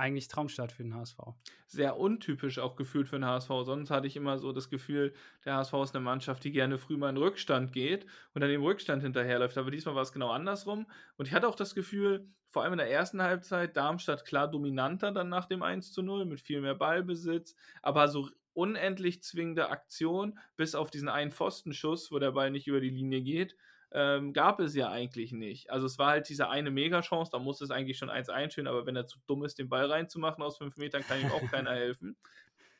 [0.00, 1.18] eigentlich Traumstart für den HSV.
[1.66, 3.48] Sehr untypisch auch gefühlt für den HSV.
[3.62, 5.12] Sonst hatte ich immer so das Gefühl,
[5.44, 8.62] der HSV ist eine Mannschaft, die gerne früh mal in Rückstand geht und dann im
[8.62, 9.58] Rückstand hinterherläuft.
[9.58, 10.86] Aber diesmal war es genau andersrum.
[11.16, 15.12] Und ich hatte auch das Gefühl, vor allem in der ersten Halbzeit, Darmstadt klar dominanter
[15.12, 20.38] dann nach dem 1 zu 0 mit viel mehr Ballbesitz, aber so unendlich zwingende Aktion,
[20.56, 23.56] bis auf diesen einen Pfostenschuss, wo der Ball nicht über die Linie geht
[23.92, 25.70] ähm, gab es ja eigentlich nicht.
[25.70, 28.86] Also es war halt diese eine Mega-Chance, da muss es eigentlich schon eins einstellen, aber
[28.86, 31.72] wenn er zu dumm ist, den Ball reinzumachen aus fünf Metern, kann ihm auch keiner
[31.72, 32.16] helfen.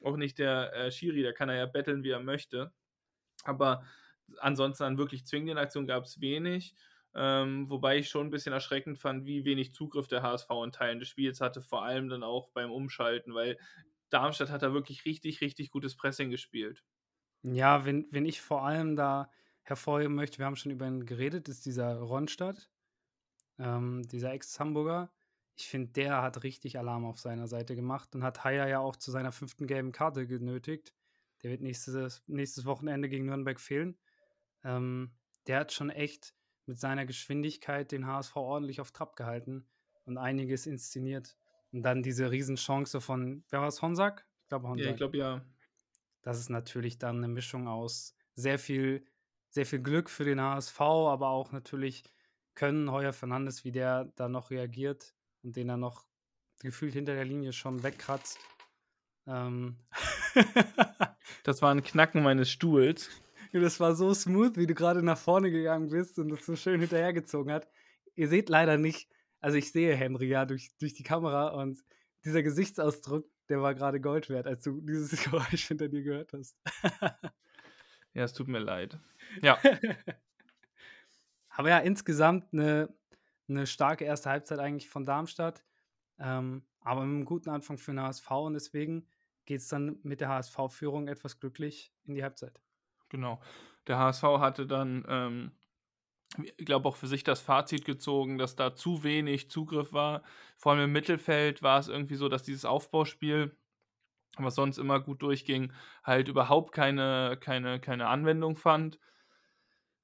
[0.03, 2.73] Auch nicht der äh, Schiri, da kann er ja betteln, wie er möchte.
[3.45, 3.85] Aber
[4.39, 6.75] ansonsten an wirklich zwingenden Aktionen gab es wenig.
[7.13, 11.01] Ähm, wobei ich schon ein bisschen erschreckend fand, wie wenig Zugriff der HSV in Teilen
[11.01, 13.59] des Spiels hatte, vor allem dann auch beim Umschalten, weil
[14.11, 16.85] Darmstadt hat da wirklich richtig, richtig gutes Pressing gespielt.
[17.43, 19.31] Ja, wenn, wenn ich vor allem da
[19.71, 22.71] hervorheben möchte, wir haben schon über ihn geredet, ist dieser Ronstadt,
[23.59, 25.11] ähm, dieser Ex-Hamburger.
[25.57, 28.97] Ich finde, der hat richtig Alarm auf seiner Seite gemacht und hat Haier ja auch
[28.97, 30.95] zu seiner fünften gelben Karte genötigt.
[31.43, 33.99] Der wird nächstes, nächstes Wochenende gegen Nürnberg fehlen.
[34.65, 35.13] Ähm,
[35.47, 36.35] der hat schon echt
[36.67, 39.67] mit seiner Geschwindigkeit den HSV ordentlich auf Trab gehalten
[40.05, 41.37] und einiges inszeniert.
[41.73, 44.27] Und dann diese Riesenchance von, wer war es, Honsack?
[44.43, 44.87] Ich glaube Honsack.
[44.87, 45.45] Ja, ich glaube ja.
[46.23, 49.07] Das ist natürlich dann eine Mischung aus sehr viel
[49.51, 52.05] sehr viel Glück für den HSV, aber auch natürlich
[52.55, 56.05] können Heuer Fernandes, wie der da noch reagiert und den er noch
[56.61, 58.39] gefühlt hinter der Linie schon wegkratzt.
[59.27, 59.77] Ähm.
[61.45, 63.11] das war ein Knacken meines Stuhls.
[63.53, 66.81] Das war so smooth, wie du gerade nach vorne gegangen bist und das so schön
[66.81, 67.69] hinterhergezogen hat.
[68.15, 69.09] Ihr seht leider nicht,
[69.41, 71.83] also ich sehe Henry ja durch, durch die Kamera und
[72.25, 76.57] dieser Gesichtsausdruck, der war gerade Gold wert, als du dieses Geräusch hinter dir gehört hast.
[78.15, 78.99] Ja, es tut mir leid.
[79.43, 79.59] Ja.
[81.51, 82.93] Aber ja, insgesamt eine,
[83.49, 85.65] eine starke erste Halbzeit eigentlich von Darmstadt.
[86.19, 89.07] Ähm, aber mit einem guten Anfang für den HSV und deswegen
[89.47, 92.61] geht es dann mit der HSV-Führung etwas glücklich in die Halbzeit.
[93.09, 93.41] Genau.
[93.87, 95.53] Der HSV hatte dann, ähm,
[96.57, 100.23] ich glaube, auch für sich das Fazit gezogen, dass da zu wenig Zugriff war.
[100.57, 103.57] Vor allem im Mittelfeld war es irgendwie so, dass dieses Aufbauspiel,
[104.39, 105.73] was sonst immer gut durchging,
[106.05, 108.99] halt überhaupt keine, keine, keine Anwendung fand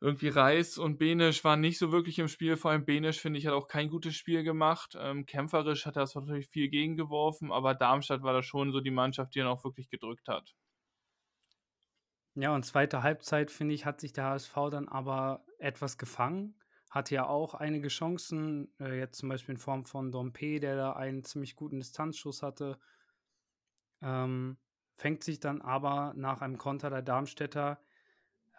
[0.00, 2.56] irgendwie Reis und Benisch waren nicht so wirklich im Spiel.
[2.56, 4.96] Vor allem Benisch, finde ich, hat auch kein gutes Spiel gemacht.
[4.98, 8.90] Ähm, kämpferisch hat er es natürlich viel gegengeworfen, aber Darmstadt war da schon so die
[8.90, 10.54] Mannschaft, die ihn auch wirklich gedrückt hat.
[12.34, 16.54] Ja, und zweite Halbzeit, finde ich, hat sich der HSV dann aber etwas gefangen.
[16.90, 20.92] Hatte ja auch einige Chancen, äh, jetzt zum Beispiel in Form von Dompe, der da
[20.92, 22.78] einen ziemlich guten Distanzschuss hatte.
[24.02, 24.58] Ähm,
[24.96, 27.80] fängt sich dann aber nach einem Konter der Darmstädter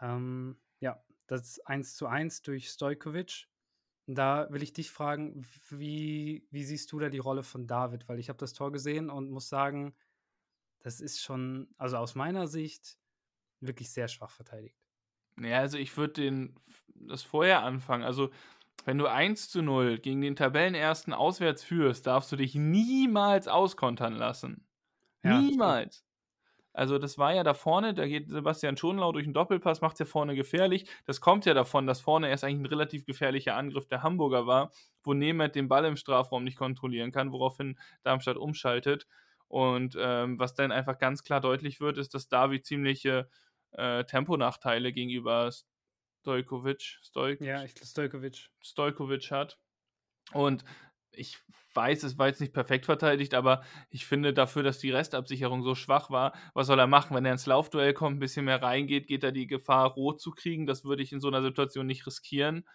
[0.02, 3.48] ähm, ja, das 1 zu 1 durch Stojkovic.
[4.08, 8.08] Da will ich dich fragen, wie, wie siehst du da die Rolle von David?
[8.08, 9.96] Weil ich habe das Tor gesehen und muss sagen,
[10.80, 12.98] das ist schon, also aus meiner Sicht,
[13.60, 14.78] wirklich sehr schwach verteidigt.
[15.40, 16.50] Ja, also ich würde
[16.96, 18.04] das vorher anfangen.
[18.04, 18.32] Also,
[18.86, 24.14] wenn du 1 zu 0 gegen den Tabellenersten auswärts führst, darfst du dich niemals auskontern
[24.14, 24.67] lassen.
[25.28, 26.04] Ja, niemals.
[26.78, 30.00] Also das war ja da vorne, da geht Sebastian Schonlau durch einen Doppelpass, macht es
[30.00, 30.88] ja vorne gefährlich.
[31.06, 34.72] Das kommt ja davon, dass vorne erst eigentlich ein relativ gefährlicher Angriff der Hamburger war,
[35.04, 39.08] wo Nemeth den Ball im Strafraum nicht kontrollieren kann, woraufhin Darmstadt umschaltet.
[39.48, 43.28] Und ähm, was dann einfach ganz klar deutlich wird, ist, dass Davi ziemliche
[43.72, 45.50] äh, Temponachteile gegenüber
[46.22, 48.50] Stojkovic, Stoj ja, Stojkovic.
[48.62, 49.58] Stojkovic hat.
[50.34, 50.64] Und
[51.18, 51.38] ich
[51.74, 55.76] weiß, es war jetzt nicht perfekt verteidigt, aber ich finde dafür, dass die Restabsicherung so
[55.76, 57.16] schwach war, was soll er machen?
[57.16, 60.32] Wenn er ins Laufduell kommt, ein bisschen mehr reingeht, geht er die Gefahr, rot zu
[60.32, 60.66] kriegen.
[60.66, 62.66] Das würde ich in so einer Situation nicht riskieren.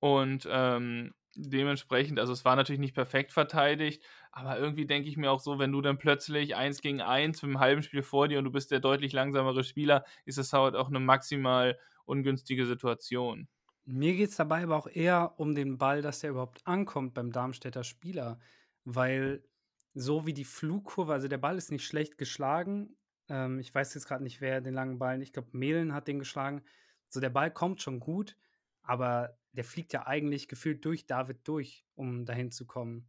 [0.00, 5.30] Und ähm, dementsprechend, also es war natürlich nicht perfekt verteidigt, aber irgendwie denke ich mir
[5.30, 8.38] auch so, wenn du dann plötzlich eins gegen eins mit einem halben Spiel vor dir
[8.38, 13.48] und du bist der deutlich langsamere Spieler, ist es halt auch eine maximal ungünstige Situation.
[13.86, 17.32] Mir geht es dabei aber auch eher um den Ball, dass der überhaupt ankommt beim
[17.32, 18.38] Darmstädter Spieler,
[18.84, 19.44] weil
[19.92, 22.96] so wie die Flugkurve, also der Ball ist nicht schlecht geschlagen.
[23.28, 26.18] Ähm, ich weiß jetzt gerade nicht, wer den langen Ball, ich glaube, Mehlen hat den
[26.18, 26.62] geschlagen.
[27.08, 28.36] So, der Ball kommt schon gut,
[28.82, 33.08] aber der fliegt ja eigentlich gefühlt durch David durch, um dahin zu kommen.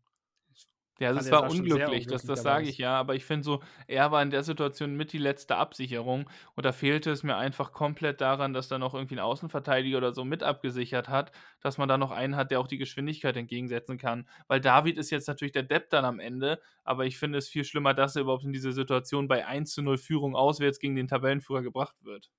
[0.99, 4.21] Ja, es war unglücklich, das, das sage ich ja, aber ich finde so, er war
[4.23, 8.53] in der Situation mit die letzte Absicherung und da fehlte es mir einfach komplett daran,
[8.53, 12.11] dass da noch irgendwie ein Außenverteidiger oder so mit abgesichert hat, dass man da noch
[12.11, 14.29] einen hat, der auch die Geschwindigkeit entgegensetzen kann.
[14.47, 17.65] Weil David ist jetzt natürlich der Depp dann am Ende, aber ich finde es viel
[17.65, 21.09] schlimmer, dass er überhaupt in diese Situation bei 1 zu 0 Führung auswärts gegen den
[21.09, 22.31] Tabellenführer gebracht wird.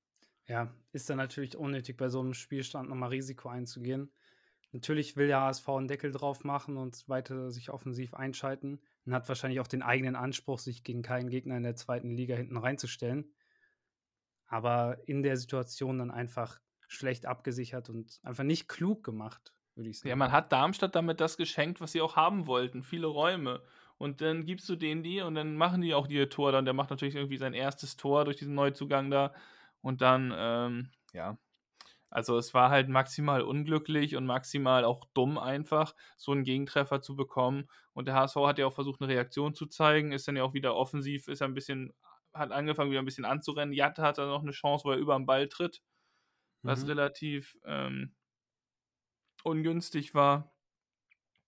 [0.47, 4.13] Ja, ist dann natürlich unnötig, bei so einem Spielstand nochmal Risiko einzugehen.
[4.77, 9.27] Natürlich will der HSV einen Deckel drauf machen und weiter sich offensiv einschalten und hat
[9.27, 13.33] wahrscheinlich auch den eigenen Anspruch, sich gegen keinen Gegner in der zweiten Liga hinten reinzustellen.
[14.47, 19.99] Aber in der Situation dann einfach schlecht abgesichert und einfach nicht klug gemacht, würde ich
[19.99, 20.11] sagen.
[20.11, 23.63] Ja, man hat Darmstadt damit das geschenkt, was sie auch haben wollten, viele Räume.
[23.97, 26.53] Und dann gibst du denen die und dann machen die auch ihr Tor.
[26.53, 29.33] Dann der macht natürlich irgendwie sein erstes Tor durch diesen Neuzugang da.
[29.81, 31.39] Und dann, ähm, ja,
[32.17, 37.15] also es war halt maximal unglücklich und maximal auch dumm einfach, so einen Gegentreffer zu
[37.15, 37.69] bekommen.
[37.93, 40.55] Und der HSV hat ja auch versucht, eine Reaktion zu zeigen, ist dann ja auch
[40.55, 41.93] wieder offensiv, ist ein bisschen,
[42.33, 43.75] hat angefangen wieder ein bisschen anzurennen.
[43.75, 45.83] Jatta hat dann noch eine Chance, wo er über den Ball tritt,
[46.63, 46.89] was mhm.
[46.89, 48.15] relativ ähm,
[49.45, 50.55] ungünstig war.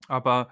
[0.07, 0.51] Aber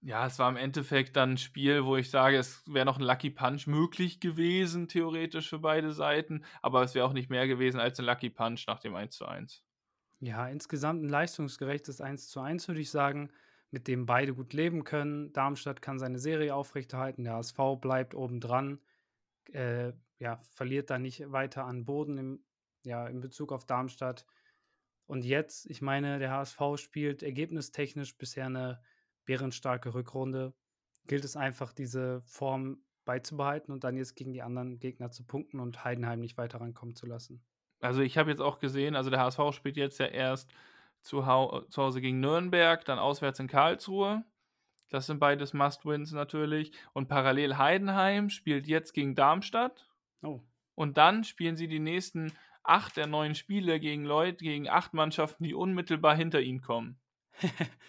[0.00, 3.02] ja, es war im Endeffekt dann ein Spiel, wo ich sage, es wäre noch ein
[3.04, 7.80] Lucky Punch möglich gewesen, theoretisch für beide Seiten, aber es wäre auch nicht mehr gewesen
[7.80, 9.62] als ein Lucky Punch nach dem 1:1.
[10.20, 13.30] Ja, insgesamt ein leistungsgerechtes 1:1, würde ich sagen,
[13.70, 15.32] mit dem beide gut leben können.
[15.32, 18.80] Darmstadt kann seine Serie aufrechterhalten, der HSV bleibt obendran,
[19.52, 22.44] äh, ja, verliert da nicht weiter an Boden im,
[22.84, 24.26] ja, in Bezug auf Darmstadt.
[25.06, 28.82] Und jetzt, ich meine, der HSV spielt ergebnistechnisch bisher eine
[29.26, 30.54] bärenstarke Rückrunde,
[31.06, 35.60] gilt es einfach, diese Form beizubehalten und dann jetzt gegen die anderen Gegner zu punkten
[35.60, 37.44] und Heidenheim nicht weiter rankommen zu lassen.
[37.80, 40.50] Also ich habe jetzt auch gesehen, also der HSV spielt jetzt ja erst
[41.02, 44.24] zu, Hau zu Hause gegen Nürnberg, dann auswärts in Karlsruhe.
[44.88, 46.72] Das sind beides Must-Wins natürlich.
[46.92, 49.88] Und parallel Heidenheim spielt jetzt gegen Darmstadt.
[50.22, 50.40] Oh.
[50.74, 55.44] Und dann spielen sie die nächsten acht der neun Spiele gegen Leute, gegen acht Mannschaften,
[55.44, 56.98] die unmittelbar hinter ihnen kommen.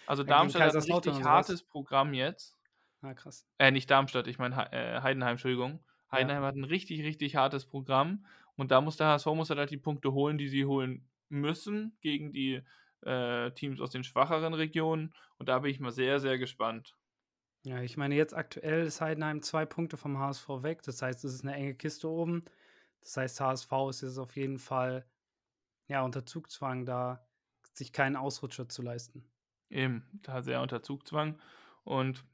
[0.06, 2.56] Also Darmstadt hat ein richtig hartes Programm jetzt.
[3.02, 3.46] Ah, krass.
[3.58, 5.84] Äh, nicht Darmstadt, ich meine äh, Heidenheim, Entschuldigung.
[6.10, 6.48] Heidenheim ja.
[6.48, 8.24] hat ein richtig, richtig hartes Programm
[8.56, 12.32] und da muss der HSV muss halt die Punkte holen, die sie holen müssen gegen
[12.32, 12.62] die
[13.02, 16.96] äh, Teams aus den schwacheren Regionen und da bin ich mal sehr, sehr gespannt.
[17.64, 20.82] Ja, ich meine, jetzt aktuell ist Heidenheim zwei Punkte vom HSV weg.
[20.82, 22.44] Das heißt, es ist eine enge Kiste oben.
[23.00, 25.04] Das heißt, HSV ist jetzt auf jeden Fall
[25.88, 27.26] ja, unter Zugzwang, da
[27.72, 29.24] sich keinen Ausrutscher zu leisten.
[29.70, 31.40] Eben, da sehr unter Zugzwang.
[31.84, 32.24] Und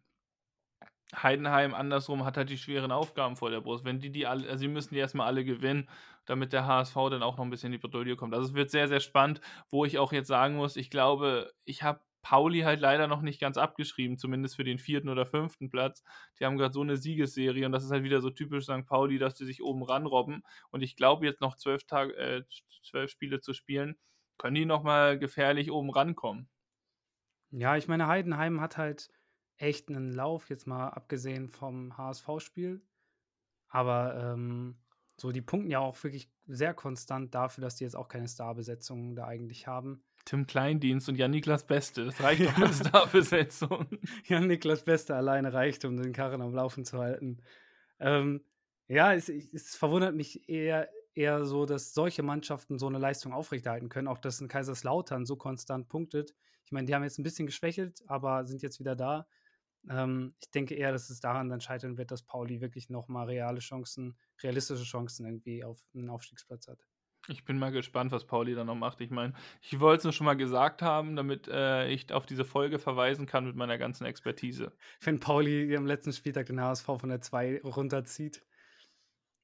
[1.14, 3.84] Heidenheim andersrum hat halt die schweren Aufgaben vor der Brust.
[3.84, 5.88] Wenn die die alle, also sie müssen die erstmal alle gewinnen,
[6.26, 8.34] damit der HSV dann auch noch ein bisschen in die Bredouille kommt.
[8.34, 11.82] Also es wird sehr, sehr spannend, wo ich auch jetzt sagen muss, ich glaube, ich
[11.82, 16.02] habe Pauli halt leider noch nicht ganz abgeschrieben, zumindest für den vierten oder fünften Platz.
[16.40, 18.86] Die haben gerade so eine Siegesserie und das ist halt wieder so typisch St.
[18.86, 20.42] Pauli, dass die sich oben ranrobben.
[20.70, 22.42] Und ich glaube, jetzt noch zwölf, Tage, äh,
[22.82, 23.96] zwölf Spiele zu spielen,
[24.38, 26.48] können die nochmal gefährlich oben rankommen.
[27.56, 29.10] Ja, ich meine, Heidenheim hat halt
[29.56, 32.82] echt einen Lauf, jetzt mal abgesehen vom HSV-Spiel.
[33.68, 34.76] Aber ähm,
[35.16, 39.14] so, die punkten ja auch wirklich sehr konstant dafür, dass die jetzt auch keine Starbesetzungen
[39.14, 40.02] da eigentlich haben.
[40.24, 43.86] Tim Kleindienst und Jan-Niklas Beste, das reicht doch als Starbesetzung.
[44.24, 47.42] Jan-Niklas Beste alleine reicht, um den Karren am Laufen zu halten.
[48.00, 48.44] Ähm,
[48.88, 53.88] ja, es, es, verwundert mich eher, eher so, dass solche Mannschaften so eine Leistung aufrechterhalten
[53.88, 54.08] können.
[54.08, 56.34] Auch dass ein Kaiserslautern so konstant punktet.
[56.74, 59.28] Ich meine, die haben jetzt ein bisschen geschwächelt, aber sind jetzt wieder da.
[59.88, 63.60] Ähm, ich denke eher, dass es daran dann scheitern wird, dass Pauli wirklich nochmal reale
[63.60, 66.84] Chancen, realistische Chancen irgendwie auf einen Aufstiegsplatz hat.
[67.28, 69.00] Ich bin mal gespannt, was Pauli dann noch macht.
[69.02, 72.44] Ich meine, ich wollte es nur schon mal gesagt haben, damit äh, ich auf diese
[72.44, 74.72] Folge verweisen kann mit meiner ganzen Expertise.
[75.00, 78.44] Wenn Pauli am letzten Spieltag den HSV von der 2 runterzieht,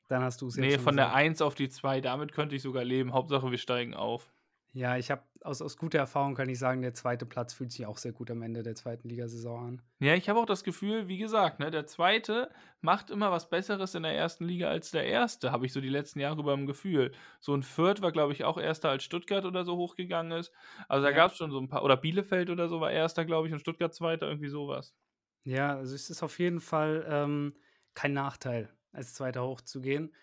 [0.08, 0.98] dann hast du es jetzt Nee, von gesagt.
[0.98, 3.12] der 1 auf die 2, damit könnte ich sogar leben.
[3.12, 4.28] Hauptsache, wir steigen auf.
[4.72, 7.86] Ja, ich habe aus, aus guter Erfahrung kann ich sagen, der zweite Platz fühlt sich
[7.86, 9.82] auch sehr gut am Ende der zweiten Ligasaison an.
[9.98, 12.50] Ja, ich habe auch das Gefühl, wie gesagt, ne, der zweite
[12.80, 15.88] macht immer was Besseres in der ersten Liga als der erste, habe ich so die
[15.88, 17.12] letzten Jahre über im Gefühl.
[17.40, 20.52] So ein Fürth war, glaube ich, auch erster als Stuttgart oder so hochgegangen ist.
[20.88, 21.16] Also da ja.
[21.16, 23.60] gab es schon so ein paar, oder Bielefeld oder so war erster, glaube ich, und
[23.60, 24.94] Stuttgart zweiter, irgendwie sowas.
[25.42, 27.54] Ja, also es ist auf jeden Fall ähm,
[27.94, 30.14] kein Nachteil, als Zweiter hochzugehen.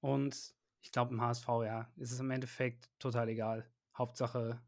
[0.00, 3.68] Und ich glaube, im HSV, ja, ist es im Endeffekt total egal.
[3.98, 4.60] Hauptsache,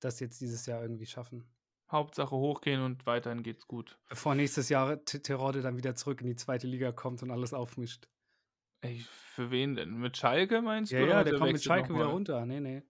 [0.00, 1.44] das jetzt dieses Jahr irgendwie schaffen.
[1.90, 3.98] Hauptsache hochgehen und weiterhin geht's gut.
[4.08, 8.08] Bevor nächstes Jahr Terode dann wieder zurück in die zweite Liga kommt und alles aufmischt.
[8.80, 9.94] Ey, für wen denn?
[9.94, 11.06] Mit Schalke meinst ja, du?
[11.06, 12.44] Ja, der kommt mit Schalke wieder runter.
[12.44, 12.82] Nee, nee.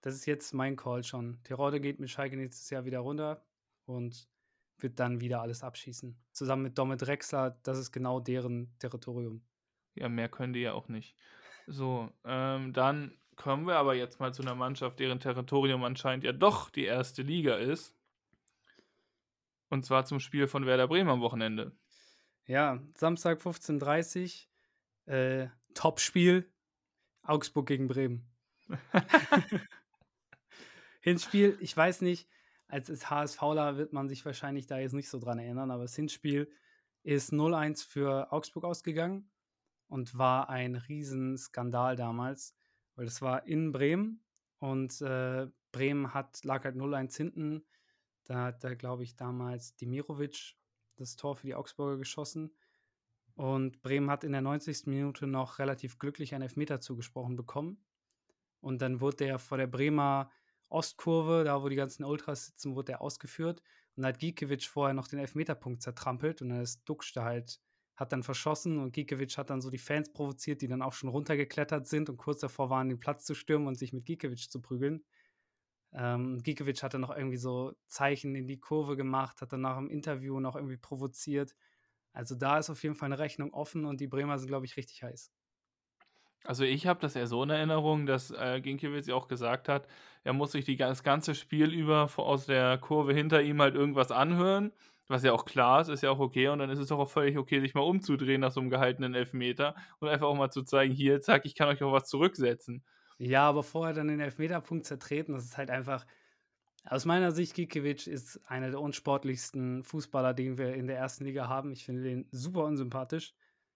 [0.00, 1.42] Das ist jetzt mein Call schon.
[1.42, 3.44] Terode geht mit Schalke nächstes Jahr wieder runter
[3.84, 4.28] und
[4.78, 6.16] wird dann wieder alles abschießen.
[6.32, 9.42] Zusammen mit Domet Drexler, das ist genau deren Territorium.
[9.94, 11.16] Ja, mehr können die ja auch nicht.
[11.66, 16.32] So, ähm, dann Kommen wir aber jetzt mal zu einer Mannschaft, deren Territorium anscheinend ja
[16.32, 17.94] doch die erste Liga ist.
[19.68, 21.70] Und zwar zum Spiel von Werder Bremen am Wochenende.
[22.46, 24.46] Ja, Samstag 15.30
[25.06, 25.14] Uhr.
[25.14, 26.50] Äh, Topspiel.
[27.22, 28.28] Augsburg gegen Bremen.
[31.00, 32.28] Hinspiel, ich weiß nicht,
[32.66, 35.94] als, als HSVler wird man sich wahrscheinlich da jetzt nicht so dran erinnern, aber das
[35.94, 36.50] Hinspiel
[37.04, 39.30] ist 0-1 für Augsburg ausgegangen
[39.86, 42.57] und war ein Riesenskandal damals
[42.98, 44.20] weil das war in Bremen
[44.58, 47.64] und äh, Bremen hat, lag halt 0-1 hinten.
[48.24, 50.56] Da hat da, glaube ich, damals Dimirovic
[50.96, 52.50] das Tor für die Augsburger geschossen.
[53.36, 54.86] Und Bremen hat in der 90.
[54.86, 57.80] Minute noch relativ glücklich einen Elfmeter zugesprochen bekommen.
[58.60, 60.28] Und dann wurde der vor der Bremer
[60.68, 63.62] Ostkurve, da wo die ganzen Ultras sitzen, wurde der ausgeführt.
[63.94, 67.60] Und da hat Gikiewicz vorher noch den Elfmeterpunkt zertrampelt und dann ist Duxch da halt
[67.98, 71.08] hat dann verschossen und Gikiewicz hat dann so die Fans provoziert, die dann auch schon
[71.08, 74.60] runtergeklettert sind und kurz davor waren, den Platz zu stürmen und sich mit Gikiewicz zu
[74.60, 75.04] prügeln.
[75.92, 79.76] Ähm, Gikiewicz hat dann noch irgendwie so Zeichen in die Kurve gemacht, hat dann nach
[79.76, 81.56] dem Interview noch irgendwie provoziert.
[82.12, 84.76] Also da ist auf jeden Fall eine Rechnung offen und die Bremer sind, glaube ich,
[84.76, 85.32] richtig heiß.
[86.44, 89.88] Also ich habe das eher so in Erinnerung, dass äh, Ginkiewicz ja auch gesagt hat,
[90.22, 94.12] er muss sich die, das ganze Spiel über aus der Kurve hinter ihm halt irgendwas
[94.12, 94.72] anhören
[95.08, 96.48] was ja auch klar ist, ist ja auch okay.
[96.48, 99.14] Und dann ist es doch auch völlig okay, sich mal umzudrehen nach so einem gehaltenen
[99.14, 102.84] Elfmeter und einfach auch mal zu zeigen, hier, zack, ich kann euch auch was zurücksetzen.
[103.18, 106.06] Ja, aber vorher dann den Elfmeterpunkt zertreten, das ist halt einfach.
[106.84, 111.48] Aus meiner Sicht, Gikiewicz ist einer der unsportlichsten Fußballer, den wir in der ersten Liga
[111.48, 111.72] haben.
[111.72, 113.34] Ich finde den super unsympathisch.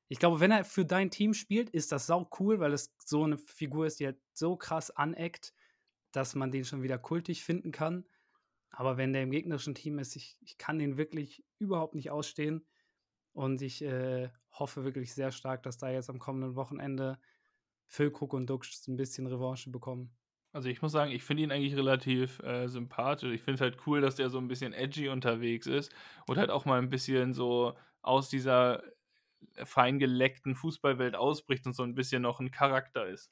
[0.08, 3.24] Ich glaube, wenn er für dein Team spielt, ist das sau cool, weil es so
[3.24, 5.52] eine Figur ist, die halt so krass aneckt,
[6.12, 8.04] dass man den schon wieder kultig finden kann.
[8.72, 12.66] Aber wenn der im gegnerischen Team ist, ich, ich kann den wirklich überhaupt nicht ausstehen.
[13.34, 17.18] Und ich äh, hoffe wirklich sehr stark, dass da jetzt am kommenden Wochenende
[17.86, 20.10] Füllkrug und Duxch ein bisschen Revanche bekommen.
[20.52, 23.32] Also ich muss sagen, ich finde ihn eigentlich relativ äh, sympathisch.
[23.32, 25.92] Ich finde es halt cool, dass der so ein bisschen edgy unterwegs ist
[26.26, 28.82] und halt auch mal ein bisschen so aus dieser
[29.64, 33.30] fein geleckten Fußballwelt ausbricht und so ein bisschen noch ein Charakter ist.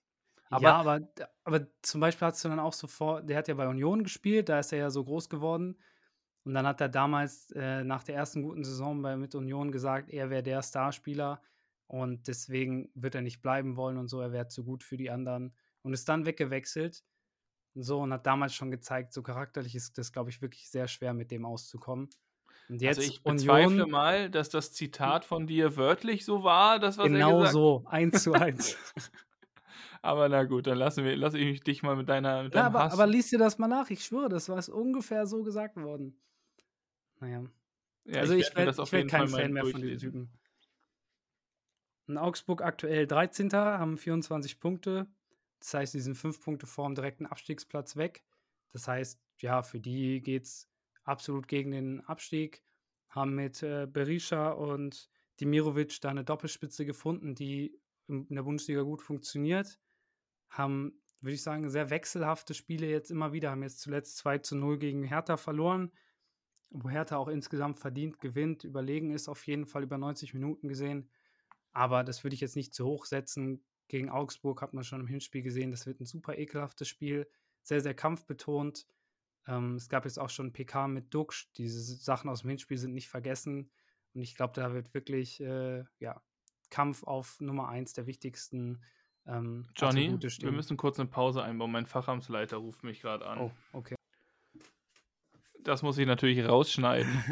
[0.51, 1.09] Aber ja, aber,
[1.44, 4.48] aber zum Beispiel hast du dann auch so vor, der hat ja bei Union gespielt,
[4.48, 5.78] da ist er ja so groß geworden.
[6.44, 10.11] Und dann hat er damals äh, nach der ersten guten Saison bei, mit Union gesagt,
[10.11, 11.40] er wäre der Starspieler
[11.86, 15.11] und deswegen wird er nicht bleiben wollen und so, er wäre zu gut für die
[15.11, 15.55] anderen.
[15.82, 17.05] Und ist dann weggewechselt.
[17.74, 21.14] So und hat damals schon gezeigt, so charakterlich ist das, glaube ich, wirklich sehr schwer,
[21.14, 22.11] mit dem auszukommen.
[22.68, 26.78] Und jetzt also ich bezweifle Union, mal, dass das Zitat von dir wörtlich so war,
[26.80, 28.76] das was genau er gesagt so, eins zu eins.
[30.03, 32.44] aber na gut, dann lassen wir, lasse ich dich mal mit deiner.
[32.44, 32.92] Mit ja, aber, Hass.
[32.94, 33.90] aber lies dir das mal nach.
[33.90, 36.18] Ich schwöre, das war ungefähr so gesagt worden.
[37.20, 37.44] Naja.
[38.05, 40.40] Ja, also ich, ich werde werd kein Fan mehr von diesem Typen.
[42.09, 43.53] In Augsburg aktuell 13.
[43.53, 45.07] haben 24 Punkte.
[45.61, 48.24] Das heißt, die sind fünf Punkte vorm direkten Abstiegsplatz weg.
[48.72, 50.68] Das heißt, ja, für die geht es
[51.05, 52.62] absolut gegen den Abstieg,
[53.09, 57.78] haben mit äh, Berisha und Dimirovic da eine Doppelspitze gefunden, die
[58.09, 59.78] in der Bundesliga gut funktioniert.
[60.51, 63.51] Haben, würde ich sagen, sehr wechselhafte Spiele jetzt immer wieder.
[63.51, 65.90] Haben jetzt zuletzt 2 zu 0 gegen Hertha verloren,
[66.70, 71.11] wo Hertha auch insgesamt verdient gewinnt, überlegen ist, auf jeden Fall über 90 Minuten gesehen.
[71.72, 73.64] Aber das würde ich jetzt nicht zu hoch setzen.
[73.88, 77.28] Gegen Augsburg hat man schon im Hinspiel gesehen, das wird ein super ekelhaftes Spiel,
[77.62, 78.86] sehr, sehr kampfbetont.
[79.46, 81.51] Ähm, es gab jetzt auch schon PK mit Duxch.
[81.57, 83.70] Diese Sachen aus dem Hinspiel sind nicht vergessen.
[84.14, 86.22] Und ich glaube, da wird wirklich äh, ja,
[86.70, 88.80] Kampf auf Nummer eins der wichtigsten
[89.31, 91.70] ähm, Johnny, wir müssen kurz eine Pause einbauen.
[91.70, 93.39] Mein Fachamtsleiter ruft mich gerade an.
[93.39, 93.95] Oh, okay.
[95.62, 97.24] Das muss ich natürlich rausschneiden.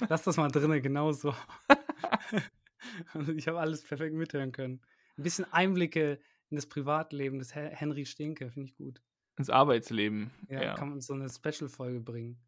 [0.08, 1.34] Lass das mal drinne, genauso.
[3.36, 4.80] ich habe alles perfekt mithören können.
[5.16, 6.20] Ein bisschen Einblicke
[6.50, 9.02] in das Privatleben des Henry Stinke, finde ich gut
[9.36, 10.30] ins Arbeitsleben.
[10.48, 10.74] Ja, ja.
[10.74, 12.38] kann man so eine Special-Folge bringen.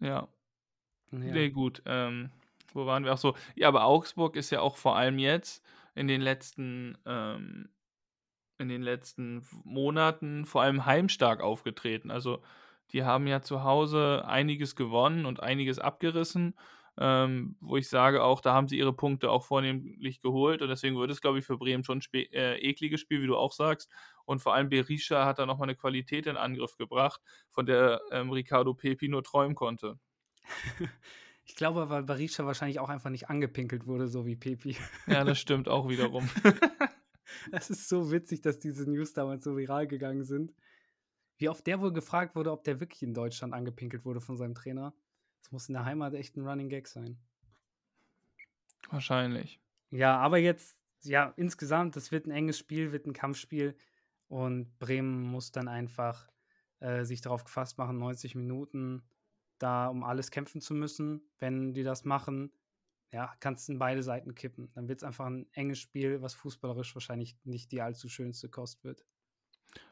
[0.00, 0.28] Ja.
[1.12, 1.18] ja.
[1.18, 1.82] Nee, gut.
[1.86, 2.30] Ähm,
[2.72, 3.36] wo waren wir auch so?
[3.54, 5.62] Ja, aber Augsburg ist ja auch vor allem jetzt
[5.94, 7.70] in den letzten, ähm,
[8.58, 12.10] in den letzten Monaten vor allem heimstark aufgetreten.
[12.10, 12.42] Also
[12.92, 16.54] die haben ja zu Hause einiges gewonnen und einiges abgerissen
[16.98, 20.96] ähm, wo ich sage auch, da haben sie ihre Punkte auch vornehmlich geholt und deswegen
[20.98, 23.90] wird es, glaube ich, für Bremen schon ein äh, ekliges Spiel, wie du auch sagst.
[24.26, 27.20] Und vor allem Berisha hat da nochmal eine Qualität in Angriff gebracht,
[27.50, 29.98] von der ähm, Ricardo Pepi nur träumen konnte.
[31.44, 34.76] Ich glaube, weil Berisha wahrscheinlich auch einfach nicht angepinkelt wurde, so wie Pepi.
[35.06, 36.28] Ja, das stimmt auch wiederum.
[37.50, 40.52] Es ist so witzig, dass diese News damals so viral gegangen sind.
[41.38, 44.54] Wie oft der wohl gefragt wurde, ob der wirklich in Deutschland angepinkelt wurde von seinem
[44.54, 44.94] Trainer.
[45.40, 47.18] Das muss in der Heimat echt ein Running Gag sein.
[48.90, 49.60] Wahrscheinlich.
[49.90, 53.76] Ja, aber jetzt, ja, insgesamt, das wird ein enges Spiel, wird ein Kampfspiel
[54.28, 56.28] und Bremen muss dann einfach
[56.80, 59.02] äh, sich darauf gefasst machen, 90 Minuten
[59.62, 61.22] da um alles kämpfen zu müssen.
[61.38, 62.52] Wenn die das machen,
[63.12, 64.70] ja, kannst du in beide Seiten kippen.
[64.74, 68.84] Dann wird es einfach ein enges Spiel, was fußballerisch wahrscheinlich nicht die allzu schönste Kost
[68.84, 69.04] wird.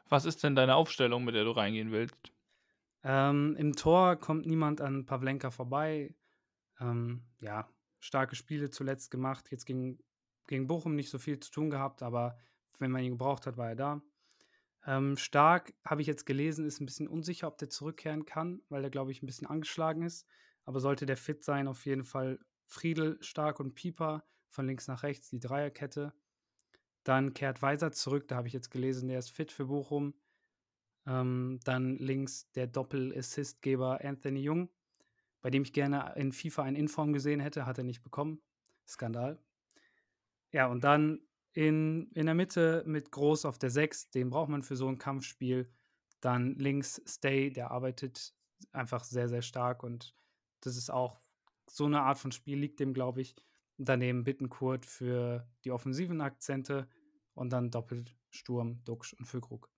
[0.09, 2.33] Was ist denn deine Aufstellung, mit der du reingehen willst?
[3.03, 6.13] Ähm, Im Tor kommt niemand an Pavlenka vorbei.
[6.79, 7.69] Ähm, ja,
[7.99, 9.51] starke Spiele zuletzt gemacht.
[9.51, 9.99] Jetzt gegen,
[10.47, 12.37] gegen Bochum nicht so viel zu tun gehabt, aber
[12.79, 14.01] wenn man ihn gebraucht hat, war er da.
[14.85, 18.83] Ähm, stark, habe ich jetzt gelesen, ist ein bisschen unsicher, ob der zurückkehren kann, weil
[18.83, 20.27] er, glaube ich, ein bisschen angeschlagen ist.
[20.65, 25.03] Aber sollte der fit sein, auf jeden Fall Friedel, Stark und Pieper von links nach
[25.03, 26.13] rechts, die Dreierkette.
[27.03, 30.13] Dann kehrt Weiser zurück, da habe ich jetzt gelesen, der ist fit für Bochum.
[31.05, 34.69] Ähm, dann links der Doppel-Assist-Geber Anthony Jung,
[35.41, 38.41] bei dem ich gerne in FIFA ein Inform gesehen hätte, hat er nicht bekommen.
[38.87, 39.39] Skandal.
[40.51, 41.21] Ja, und dann
[41.53, 44.97] in, in der Mitte mit Groß auf der 6, den braucht man für so ein
[44.97, 45.69] Kampfspiel.
[46.21, 48.33] Dann links Stay, der arbeitet
[48.71, 50.13] einfach sehr, sehr stark und
[50.61, 51.19] das ist auch
[51.67, 53.35] so eine Art von Spiel, liegt dem, glaube ich.
[53.77, 56.87] Daneben Bittenkurt für die offensiven Akzente
[57.33, 59.69] und dann doppelt Sturm, Duxch und Füllkrug.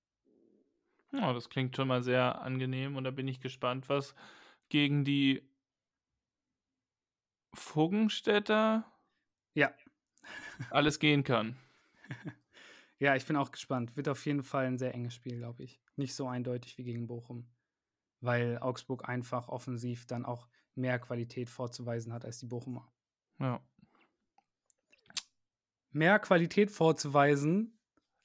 [1.12, 4.16] Ja, das klingt schon mal sehr angenehm und da bin ich gespannt, was
[4.70, 5.48] gegen die
[7.54, 8.86] Fuggenstädter
[9.54, 9.72] ja.
[10.70, 11.58] Alles gehen kann.
[13.00, 13.96] ja, ich bin auch gespannt.
[13.96, 15.80] Wird auf jeden Fall ein sehr enges Spiel, glaube ich.
[15.96, 17.48] Nicht so eindeutig wie gegen Bochum,
[18.22, 22.92] weil Augsburg einfach offensiv dann auch mehr Qualität vorzuweisen hat als die Bochumer.
[23.40, 23.62] Ja.
[25.92, 27.78] Mehr Qualität vorzuweisen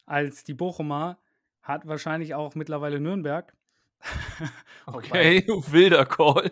[0.07, 1.19] als die Bochumer
[1.63, 3.55] hat wahrscheinlich auch mittlerweile Nürnberg.
[4.87, 6.51] okay, wilder Call.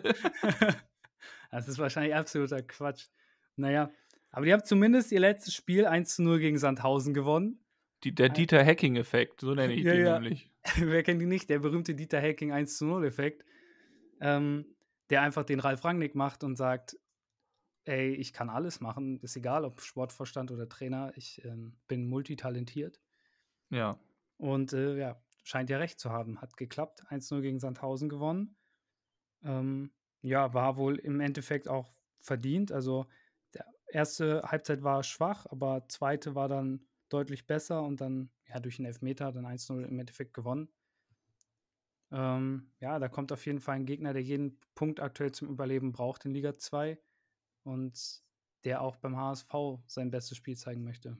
[1.49, 3.07] das ist wahrscheinlich absoluter Quatsch.
[3.55, 3.89] Naja,
[4.37, 7.59] aber die haben zumindest ihr letztes Spiel 1 zu 0 gegen Sandhausen gewonnen.
[8.03, 10.19] Die, der Dieter Hacking-Effekt, so nenne ich Ja, den ja.
[10.19, 10.51] nämlich.
[10.77, 11.49] Wer kennt ihn nicht?
[11.49, 13.43] Der berühmte Dieter Hacking 1 zu 0 Effekt,
[14.21, 14.75] ähm,
[15.09, 16.99] der einfach den Ralf Rangnick macht und sagt,
[17.85, 23.01] ey, ich kann alles machen, ist egal, ob Sportvorstand oder Trainer, ich ähm, bin multitalentiert.
[23.71, 23.99] Ja.
[24.37, 26.41] Und äh, ja, scheint ja recht zu haben.
[26.41, 28.55] Hat geklappt, 1-0 gegen Sandhausen gewonnen.
[29.43, 29.89] Ähm,
[30.21, 32.71] ja, war wohl im Endeffekt auch verdient.
[32.71, 33.07] Also
[33.87, 38.85] erste Halbzeit war schwach, aber zweite war dann deutlich besser und dann ja durch den
[38.85, 40.69] Elfmeter dann 1-0 im Endeffekt gewonnen.
[42.11, 45.91] Ähm, ja, da kommt auf jeden Fall ein Gegner, der jeden Punkt aktuell zum Überleben
[45.91, 46.97] braucht in Liga 2
[47.63, 48.23] und
[48.63, 49.53] der auch beim HSV
[49.87, 51.17] sein bestes Spiel zeigen möchte.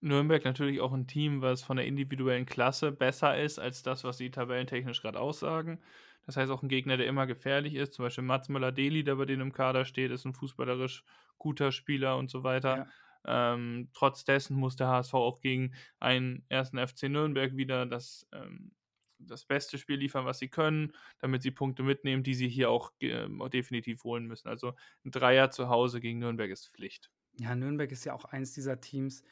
[0.00, 4.18] Nürnberg natürlich auch ein Team, was von der individuellen Klasse besser ist als das, was
[4.18, 5.80] sie tabellentechnisch gerade aussagen.
[6.26, 7.94] Das heißt auch ein Gegner, der immer gefährlich ist.
[7.94, 11.04] Zum Beispiel Mats Müller-Deli, der bei denen im Kader steht, ist ein fußballerisch
[11.38, 12.76] guter Spieler und so weiter.
[13.24, 13.54] Ja.
[13.54, 18.72] Ähm, trotz dessen muss der HSV auch gegen einen ersten FC Nürnberg wieder das, ähm,
[19.18, 22.92] das beste Spiel liefern, was sie können, damit sie Punkte mitnehmen, die sie hier auch
[23.00, 24.48] äh, definitiv holen müssen.
[24.48, 24.74] Also
[25.04, 27.10] ein Dreier zu Hause gegen Nürnberg ist Pflicht.
[27.38, 29.24] Ja, Nürnberg ist ja auch eins dieser Teams,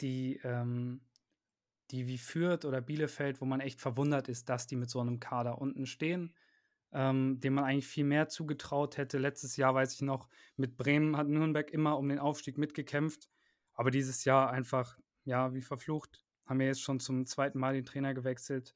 [0.00, 1.00] die, ähm,
[1.90, 5.20] die wie Fürth oder Bielefeld, wo man echt verwundert ist, dass die mit so einem
[5.20, 6.34] Kader unten stehen,
[6.92, 9.18] ähm, dem man eigentlich viel mehr zugetraut hätte.
[9.18, 13.28] Letztes Jahr, weiß ich noch, mit Bremen hat Nürnberg immer um den Aufstieg mitgekämpft,
[13.74, 17.84] aber dieses Jahr einfach, ja, wie verflucht, haben wir jetzt schon zum zweiten Mal den
[17.84, 18.74] Trainer gewechselt.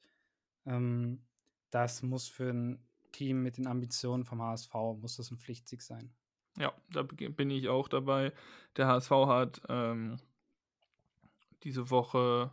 [0.65, 1.23] Ähm,
[1.69, 6.13] das muss für ein Team mit den Ambitionen vom HSV, muss das ein Pflichtsieg sein.
[6.57, 8.33] Ja, da bin ich auch dabei.
[8.75, 10.17] Der HSV hat ähm,
[11.63, 12.51] diese Woche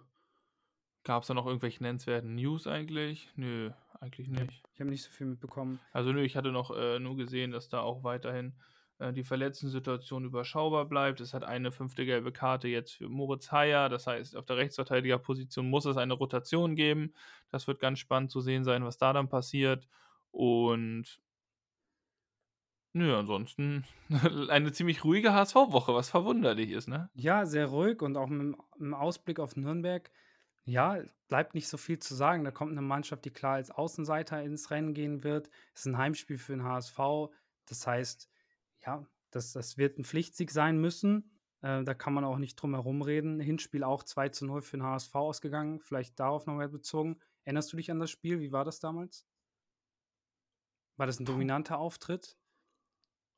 [1.08, 3.30] Gab es da noch irgendwelche nennenswerten News eigentlich?
[3.34, 4.62] Nö, eigentlich nicht.
[4.74, 5.80] Ich habe nicht so viel mitbekommen.
[5.90, 8.52] Also nö, ich hatte noch äh, nur gesehen, dass da auch weiterhin
[8.98, 11.20] äh, die Verletzten-Situation überschaubar bleibt.
[11.20, 13.88] Es hat eine fünfte gelbe Karte jetzt für Moritz Heyer.
[13.88, 17.14] Das heißt, auf der Rechtsverteidigerposition muss es eine Rotation geben.
[17.48, 19.88] Das wird ganz spannend zu sehen sein, was da dann passiert.
[20.30, 21.20] Und
[22.92, 23.84] Nö, ansonsten
[24.48, 27.10] eine ziemlich ruhige HSV-Woche, was verwunderlich ist, ne?
[27.14, 30.10] Ja, sehr ruhig und auch mit dem Ausblick auf Nürnberg
[30.68, 32.44] ja, bleibt nicht so viel zu sagen.
[32.44, 35.48] Da kommt eine Mannschaft, die klar als Außenseiter ins Rennen gehen wird.
[35.72, 36.98] Es ist ein Heimspiel für den HSV.
[37.64, 38.28] Das heißt,
[38.84, 41.30] ja, das, das wird ein Pflichtsieg sein müssen.
[41.62, 43.40] Äh, da kann man auch nicht drum herum reden.
[43.40, 45.80] Hinspiel auch 2 zu 0 für den HSV ausgegangen.
[45.80, 47.18] Vielleicht darauf nochmal bezogen.
[47.44, 48.40] Erinnerst du dich an das Spiel?
[48.40, 49.26] Wie war das damals?
[50.98, 52.37] War das ein dominanter Auftritt?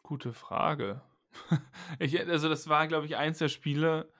[0.03, 1.03] Gute Frage.
[1.98, 4.12] ich, also, das war, glaube ich, eins der Spiele,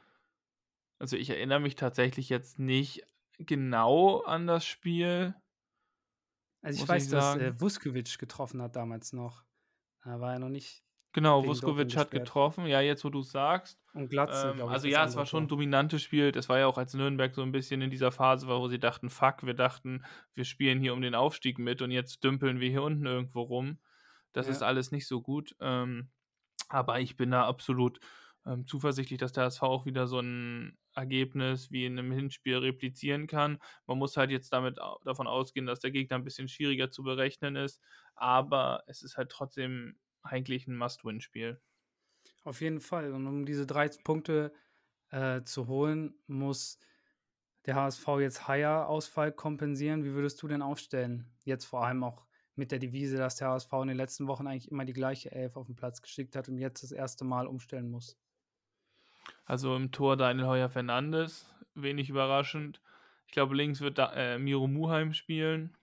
[0.99, 3.07] also ich erinnere mich tatsächlich jetzt nicht
[3.39, 5.35] genau an das Spiel.
[6.63, 9.45] Also ich weiß, ich dass äh, Vuskovic getroffen hat damals noch.
[10.05, 10.85] Da war er noch nicht.
[11.13, 13.81] Genau, Vuskovic hat getroffen, ja, jetzt wo du es sagst.
[13.95, 16.31] Und Glatze, ähm, Also ja, es war schon ein dominantes Spiel.
[16.31, 18.79] Das war ja auch als Nürnberg so ein bisschen in dieser Phase war, wo sie
[18.79, 20.05] dachten, fuck, wir dachten,
[20.35, 23.79] wir spielen hier um den Aufstieg mit und jetzt dümpeln wir hier unten irgendwo rum.
[24.33, 24.53] Das ja.
[24.53, 25.57] ist alles nicht so gut.
[25.61, 26.11] Ähm,
[26.69, 28.01] aber ich bin da absolut
[28.47, 33.27] ähm, zuversichtlich, dass der HSV auch wieder so ein Ergebnis wie in einem Hinspiel replizieren
[33.27, 33.59] kann.
[33.87, 37.57] Man muss halt jetzt damit davon ausgehen, dass der Gegner ein bisschen schwieriger zu berechnen
[37.57, 37.81] ist,
[38.15, 41.61] aber es ist halt trotzdem eigentlich ein Must-Win-Spiel.
[42.45, 43.13] Auf jeden Fall.
[43.13, 44.53] Und um diese drei Punkte
[45.11, 46.79] äh, zu holen, muss
[47.67, 50.05] der HSV jetzt Higher-Ausfall kompensieren.
[50.05, 51.31] Wie würdest du denn aufstellen?
[51.45, 52.27] Jetzt vor allem auch
[52.57, 55.57] mit der Devise, dass der HSV in den letzten Wochen eigentlich immer die gleiche Elf
[55.57, 58.19] auf den Platz geschickt hat und jetzt das erste Mal umstellen muss.
[59.45, 62.81] Also im Tor Daniel Heuer Fernandes, wenig überraschend.
[63.27, 65.77] Ich glaube, links wird da, äh, Miro Muheim spielen.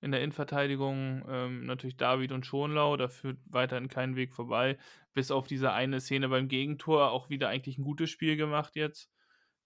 [0.00, 4.78] In der Innenverteidigung ähm, natürlich David und Schonlau, da führt weiterhin kein Weg vorbei.
[5.12, 9.10] Bis auf diese eine Szene beim Gegentor auch wieder eigentlich ein gutes Spiel gemacht jetzt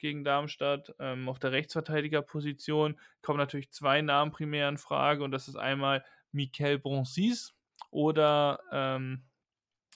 [0.03, 0.95] gegen Darmstadt.
[0.99, 6.05] Ähm, auf der Rechtsverteidigerposition kommen natürlich zwei Namen primär in Frage und das ist einmal
[6.33, 7.55] Mikel Bronsis
[7.91, 9.23] oder ähm,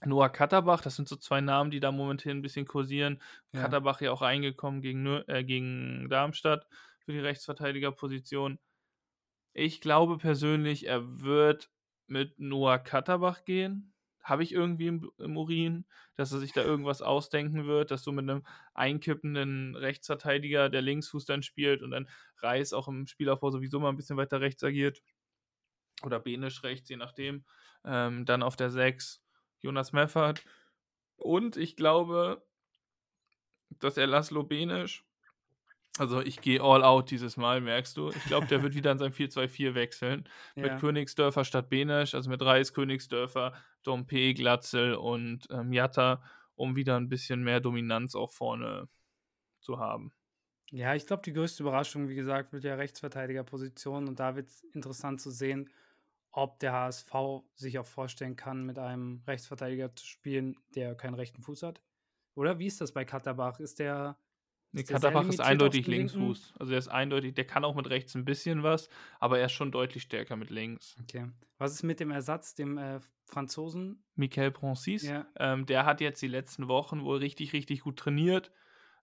[0.05, 3.21] Noah Katterbach, das sind so zwei Namen, die da momentan ein bisschen kursieren.
[3.53, 3.63] Ja.
[3.63, 6.67] Katterbach ja auch reingekommen gegen, äh, gegen Darmstadt
[7.05, 8.59] für die Rechtsverteidigerposition.
[9.53, 11.71] Ich glaube persönlich, er wird
[12.07, 13.93] mit Noah Katterbach gehen.
[14.27, 18.11] Habe ich irgendwie im, im, Urin, dass er sich da irgendwas ausdenken wird, dass so
[18.11, 18.43] mit einem
[18.75, 22.09] einkippenden Rechtsverteidiger, der Linksfuß dann spielt und dann
[22.39, 25.01] Reis auch im Spielaufbau sowieso mal ein bisschen weiter rechts agiert.
[26.03, 27.45] Oder Benisch rechts, je nachdem.
[27.85, 29.23] Ähm, dann auf der 6
[29.61, 30.45] Jonas Meffert.
[31.15, 32.45] Und ich glaube,
[33.79, 35.06] dass er Laszlo Benisch,
[35.99, 38.11] also ich gehe all out dieses Mal, merkst du.
[38.11, 40.29] Ich glaube, der wird wieder in sein 4-2-4 wechseln.
[40.55, 40.63] Ja.
[40.63, 46.23] Mit Königsdörfer statt Benisch, also mit Reis, Königsdörfer, Dompe, Glatzel und ähm, Jatta,
[46.55, 48.89] um wieder ein bisschen mehr Dominanz auch vorne
[49.61, 50.13] zu haben.
[50.73, 54.65] Ja, ich glaube, die größte Überraschung, wie gesagt, wird ja Rechtsverteidigerposition und da wird es
[54.75, 55.71] interessant zu sehen,
[56.33, 57.13] ob der HSV
[57.55, 61.81] sich auch vorstellen kann, mit einem Rechtsverteidiger zu spielen, der keinen rechten Fuß hat.
[62.35, 63.59] Oder wie ist das bei Katterbach?
[63.59, 64.19] Ist der.
[64.73, 65.87] Nee, Katterbach ist eindeutig?
[65.87, 66.55] Linksfuß.
[66.59, 68.89] Also er ist eindeutig, der kann auch mit rechts ein bisschen was,
[69.21, 70.97] aber er ist schon deutlich stärker mit links.
[71.03, 71.31] Okay.
[71.59, 74.05] Was ist mit dem Ersatz, dem äh, Franzosen?
[74.17, 75.27] Michael Francis, Ja.
[75.39, 78.53] ähm, der hat jetzt die letzten Wochen wohl richtig, richtig gut trainiert,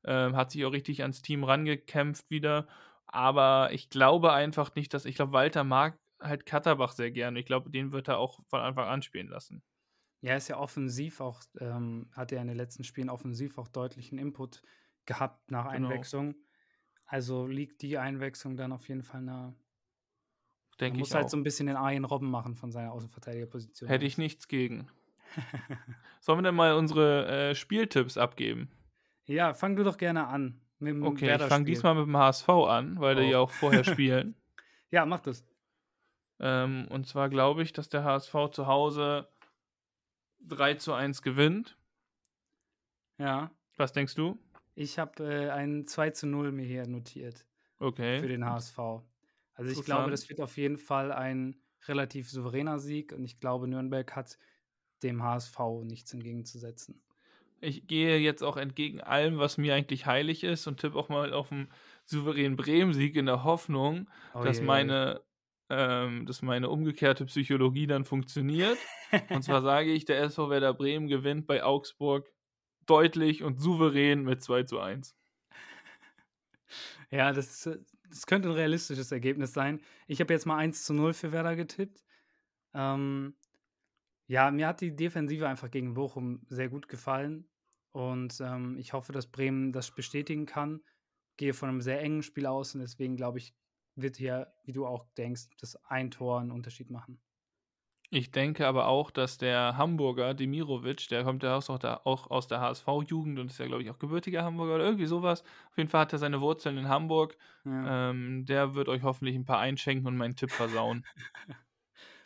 [0.05, 2.67] ähm, hat sich auch richtig ans Team rangekämpft wieder.
[3.07, 7.39] Aber ich glaube einfach nicht, dass, ich glaube, Walter mag halt Katterbach sehr gerne.
[7.39, 9.61] Ich glaube, den wird er auch von Anfang an spielen lassen.
[10.21, 14.17] Ja, ist ja offensiv auch, ähm, hat er in den letzten Spielen offensiv auch deutlichen
[14.17, 14.61] Input
[15.05, 15.87] gehabt nach Genau.
[15.89, 16.35] Einwechslung.
[17.05, 19.53] Also liegt die Einwechslung dann auf jeden Fall nahe.
[20.79, 21.29] Denke muss ich halt auch.
[21.29, 23.87] so ein bisschen den Arjen Robben machen von seiner Außenverteidigerposition.
[23.89, 24.87] Hätte ich nichts gegen.
[26.19, 28.71] Sollen wir denn mal unsere äh, Spieltipps abgeben?
[29.25, 30.59] Ja, fang du doch gerne an.
[30.79, 31.65] Okay, ich fange Werder-Spiel.
[31.65, 33.31] diesmal mit dem HSV an, weil die Oh.
[33.31, 34.35] ja auch vorher spielen.
[34.91, 35.43] Ja, mach das.
[36.39, 39.27] Ähm, und zwar glaube ich, dass der HSV zu Hause
[40.41, 41.77] 3 zu 1 gewinnt.
[43.17, 43.49] Ja.
[43.77, 44.37] Was denkst du?
[44.75, 47.45] Ich habe äh, ein 2 zu 0 mir hier notiert
[48.11, 48.29] für Okay.
[48.29, 49.07] den HSV.
[49.53, 53.67] Also ich glaube, das wird auf jeden Fall ein relativ souveräner Sieg und ich glaube,
[53.67, 54.39] Nürnberg hat
[55.03, 57.03] dem HSV nichts entgegenzusetzen.
[57.61, 61.33] Ich gehe jetzt auch entgegen allem, was mir eigentlich heilig ist und tippe auch mal
[61.33, 61.71] auf einen
[62.05, 64.61] souveränen Bremen-Sieg in der Hoffnung, Oh dass je.
[64.61, 65.23] meine,
[65.69, 68.85] ähm, dass meine umgekehrte Psychologie dann funktioniert.
[69.31, 72.29] Und zwar sage ich, der SV Werder Bremen gewinnt bei Augsburg
[72.85, 75.15] deutlich und souverän mit 2 zu 1.
[77.11, 77.69] Ja, das,
[78.09, 79.81] das könnte ein realistisches Ergebnis sein.
[80.07, 82.03] Ich habe jetzt mal 1 zu 0 für Werder getippt.
[82.73, 83.35] Ähm,
[84.25, 87.47] ja, mir hat die Defensive einfach gegen Bochum sehr gut gefallen.
[87.91, 90.81] Und ähm, ich hoffe, dass Bremen das bestätigen kann.
[91.37, 93.53] Gehe von einem sehr engen Spiel aus und deswegen glaube ich,
[93.95, 97.21] wird hier, wie du auch denkst, das ein Tor einen Unterschied machen.
[98.13, 102.47] Ich denke aber auch, dass der Hamburger Demirovic, der kommt ja auch, da, auch aus
[102.47, 105.41] der HSV-Jugend und ist ja, glaube ich, auch gebürtiger Hamburger oder irgendwie sowas.
[105.71, 107.35] Auf jeden Fall hat er seine Wurzeln in Hamburg.
[107.65, 108.11] Ja.
[108.11, 111.03] Ähm, der wird euch hoffentlich ein paar einschenken und meinen Tipp versauen.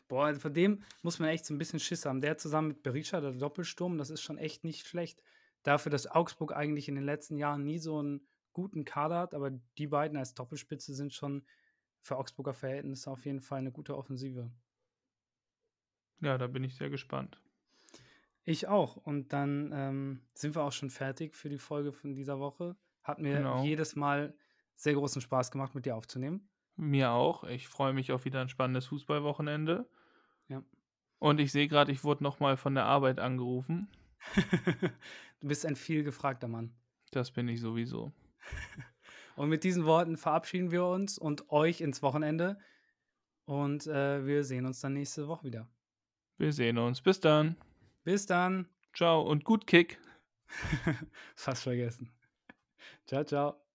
[0.09, 2.19] Boah, also von dem muss man echt so ein bisschen Schiss haben.
[2.19, 5.23] Der zusammen mit Berisha, der Doppelsturm, das ist schon echt nicht schlecht.
[5.63, 9.51] Dafür, dass Augsburg eigentlich in den letzten Jahren nie so einen guten Kader hat, aber
[9.77, 11.45] die beiden als Doppelspitze sind schon
[12.01, 14.51] für Augsburger Verhältnisse auf jeden Fall eine gute Offensive.
[16.21, 17.39] Ja, da bin ich sehr gespannt.
[18.43, 18.95] Ich auch.
[18.95, 22.75] Und dann ähm, sind wir auch schon fertig für die Folge von dieser Woche.
[23.03, 23.63] Hat mir Genau.
[23.63, 24.33] jedes Mal
[24.75, 26.47] sehr großen Spaß gemacht, mit dir aufzunehmen.
[26.75, 27.43] Mir auch.
[27.43, 29.89] Ich freue mich auf wieder ein spannendes Fußballwochenende.
[30.47, 30.63] Ja.
[31.19, 33.89] Und ich sehe gerade, ich wurde nochmal von der Arbeit angerufen.
[35.39, 36.73] du bist ein viel gefragter Mann.
[37.11, 38.13] Das bin ich sowieso.
[39.35, 42.57] Und mit diesen Worten verabschieden wir uns und euch ins Wochenende.
[43.45, 45.67] Und äh, wir sehen uns dann nächste Woche wieder.
[46.37, 47.01] Wir sehen uns.
[47.01, 47.57] Bis dann.
[48.03, 48.67] Bis dann.
[48.93, 49.99] Ciao und gut Kick.
[51.35, 52.11] Fast vergessen.
[53.05, 53.66] Ciao, ciao.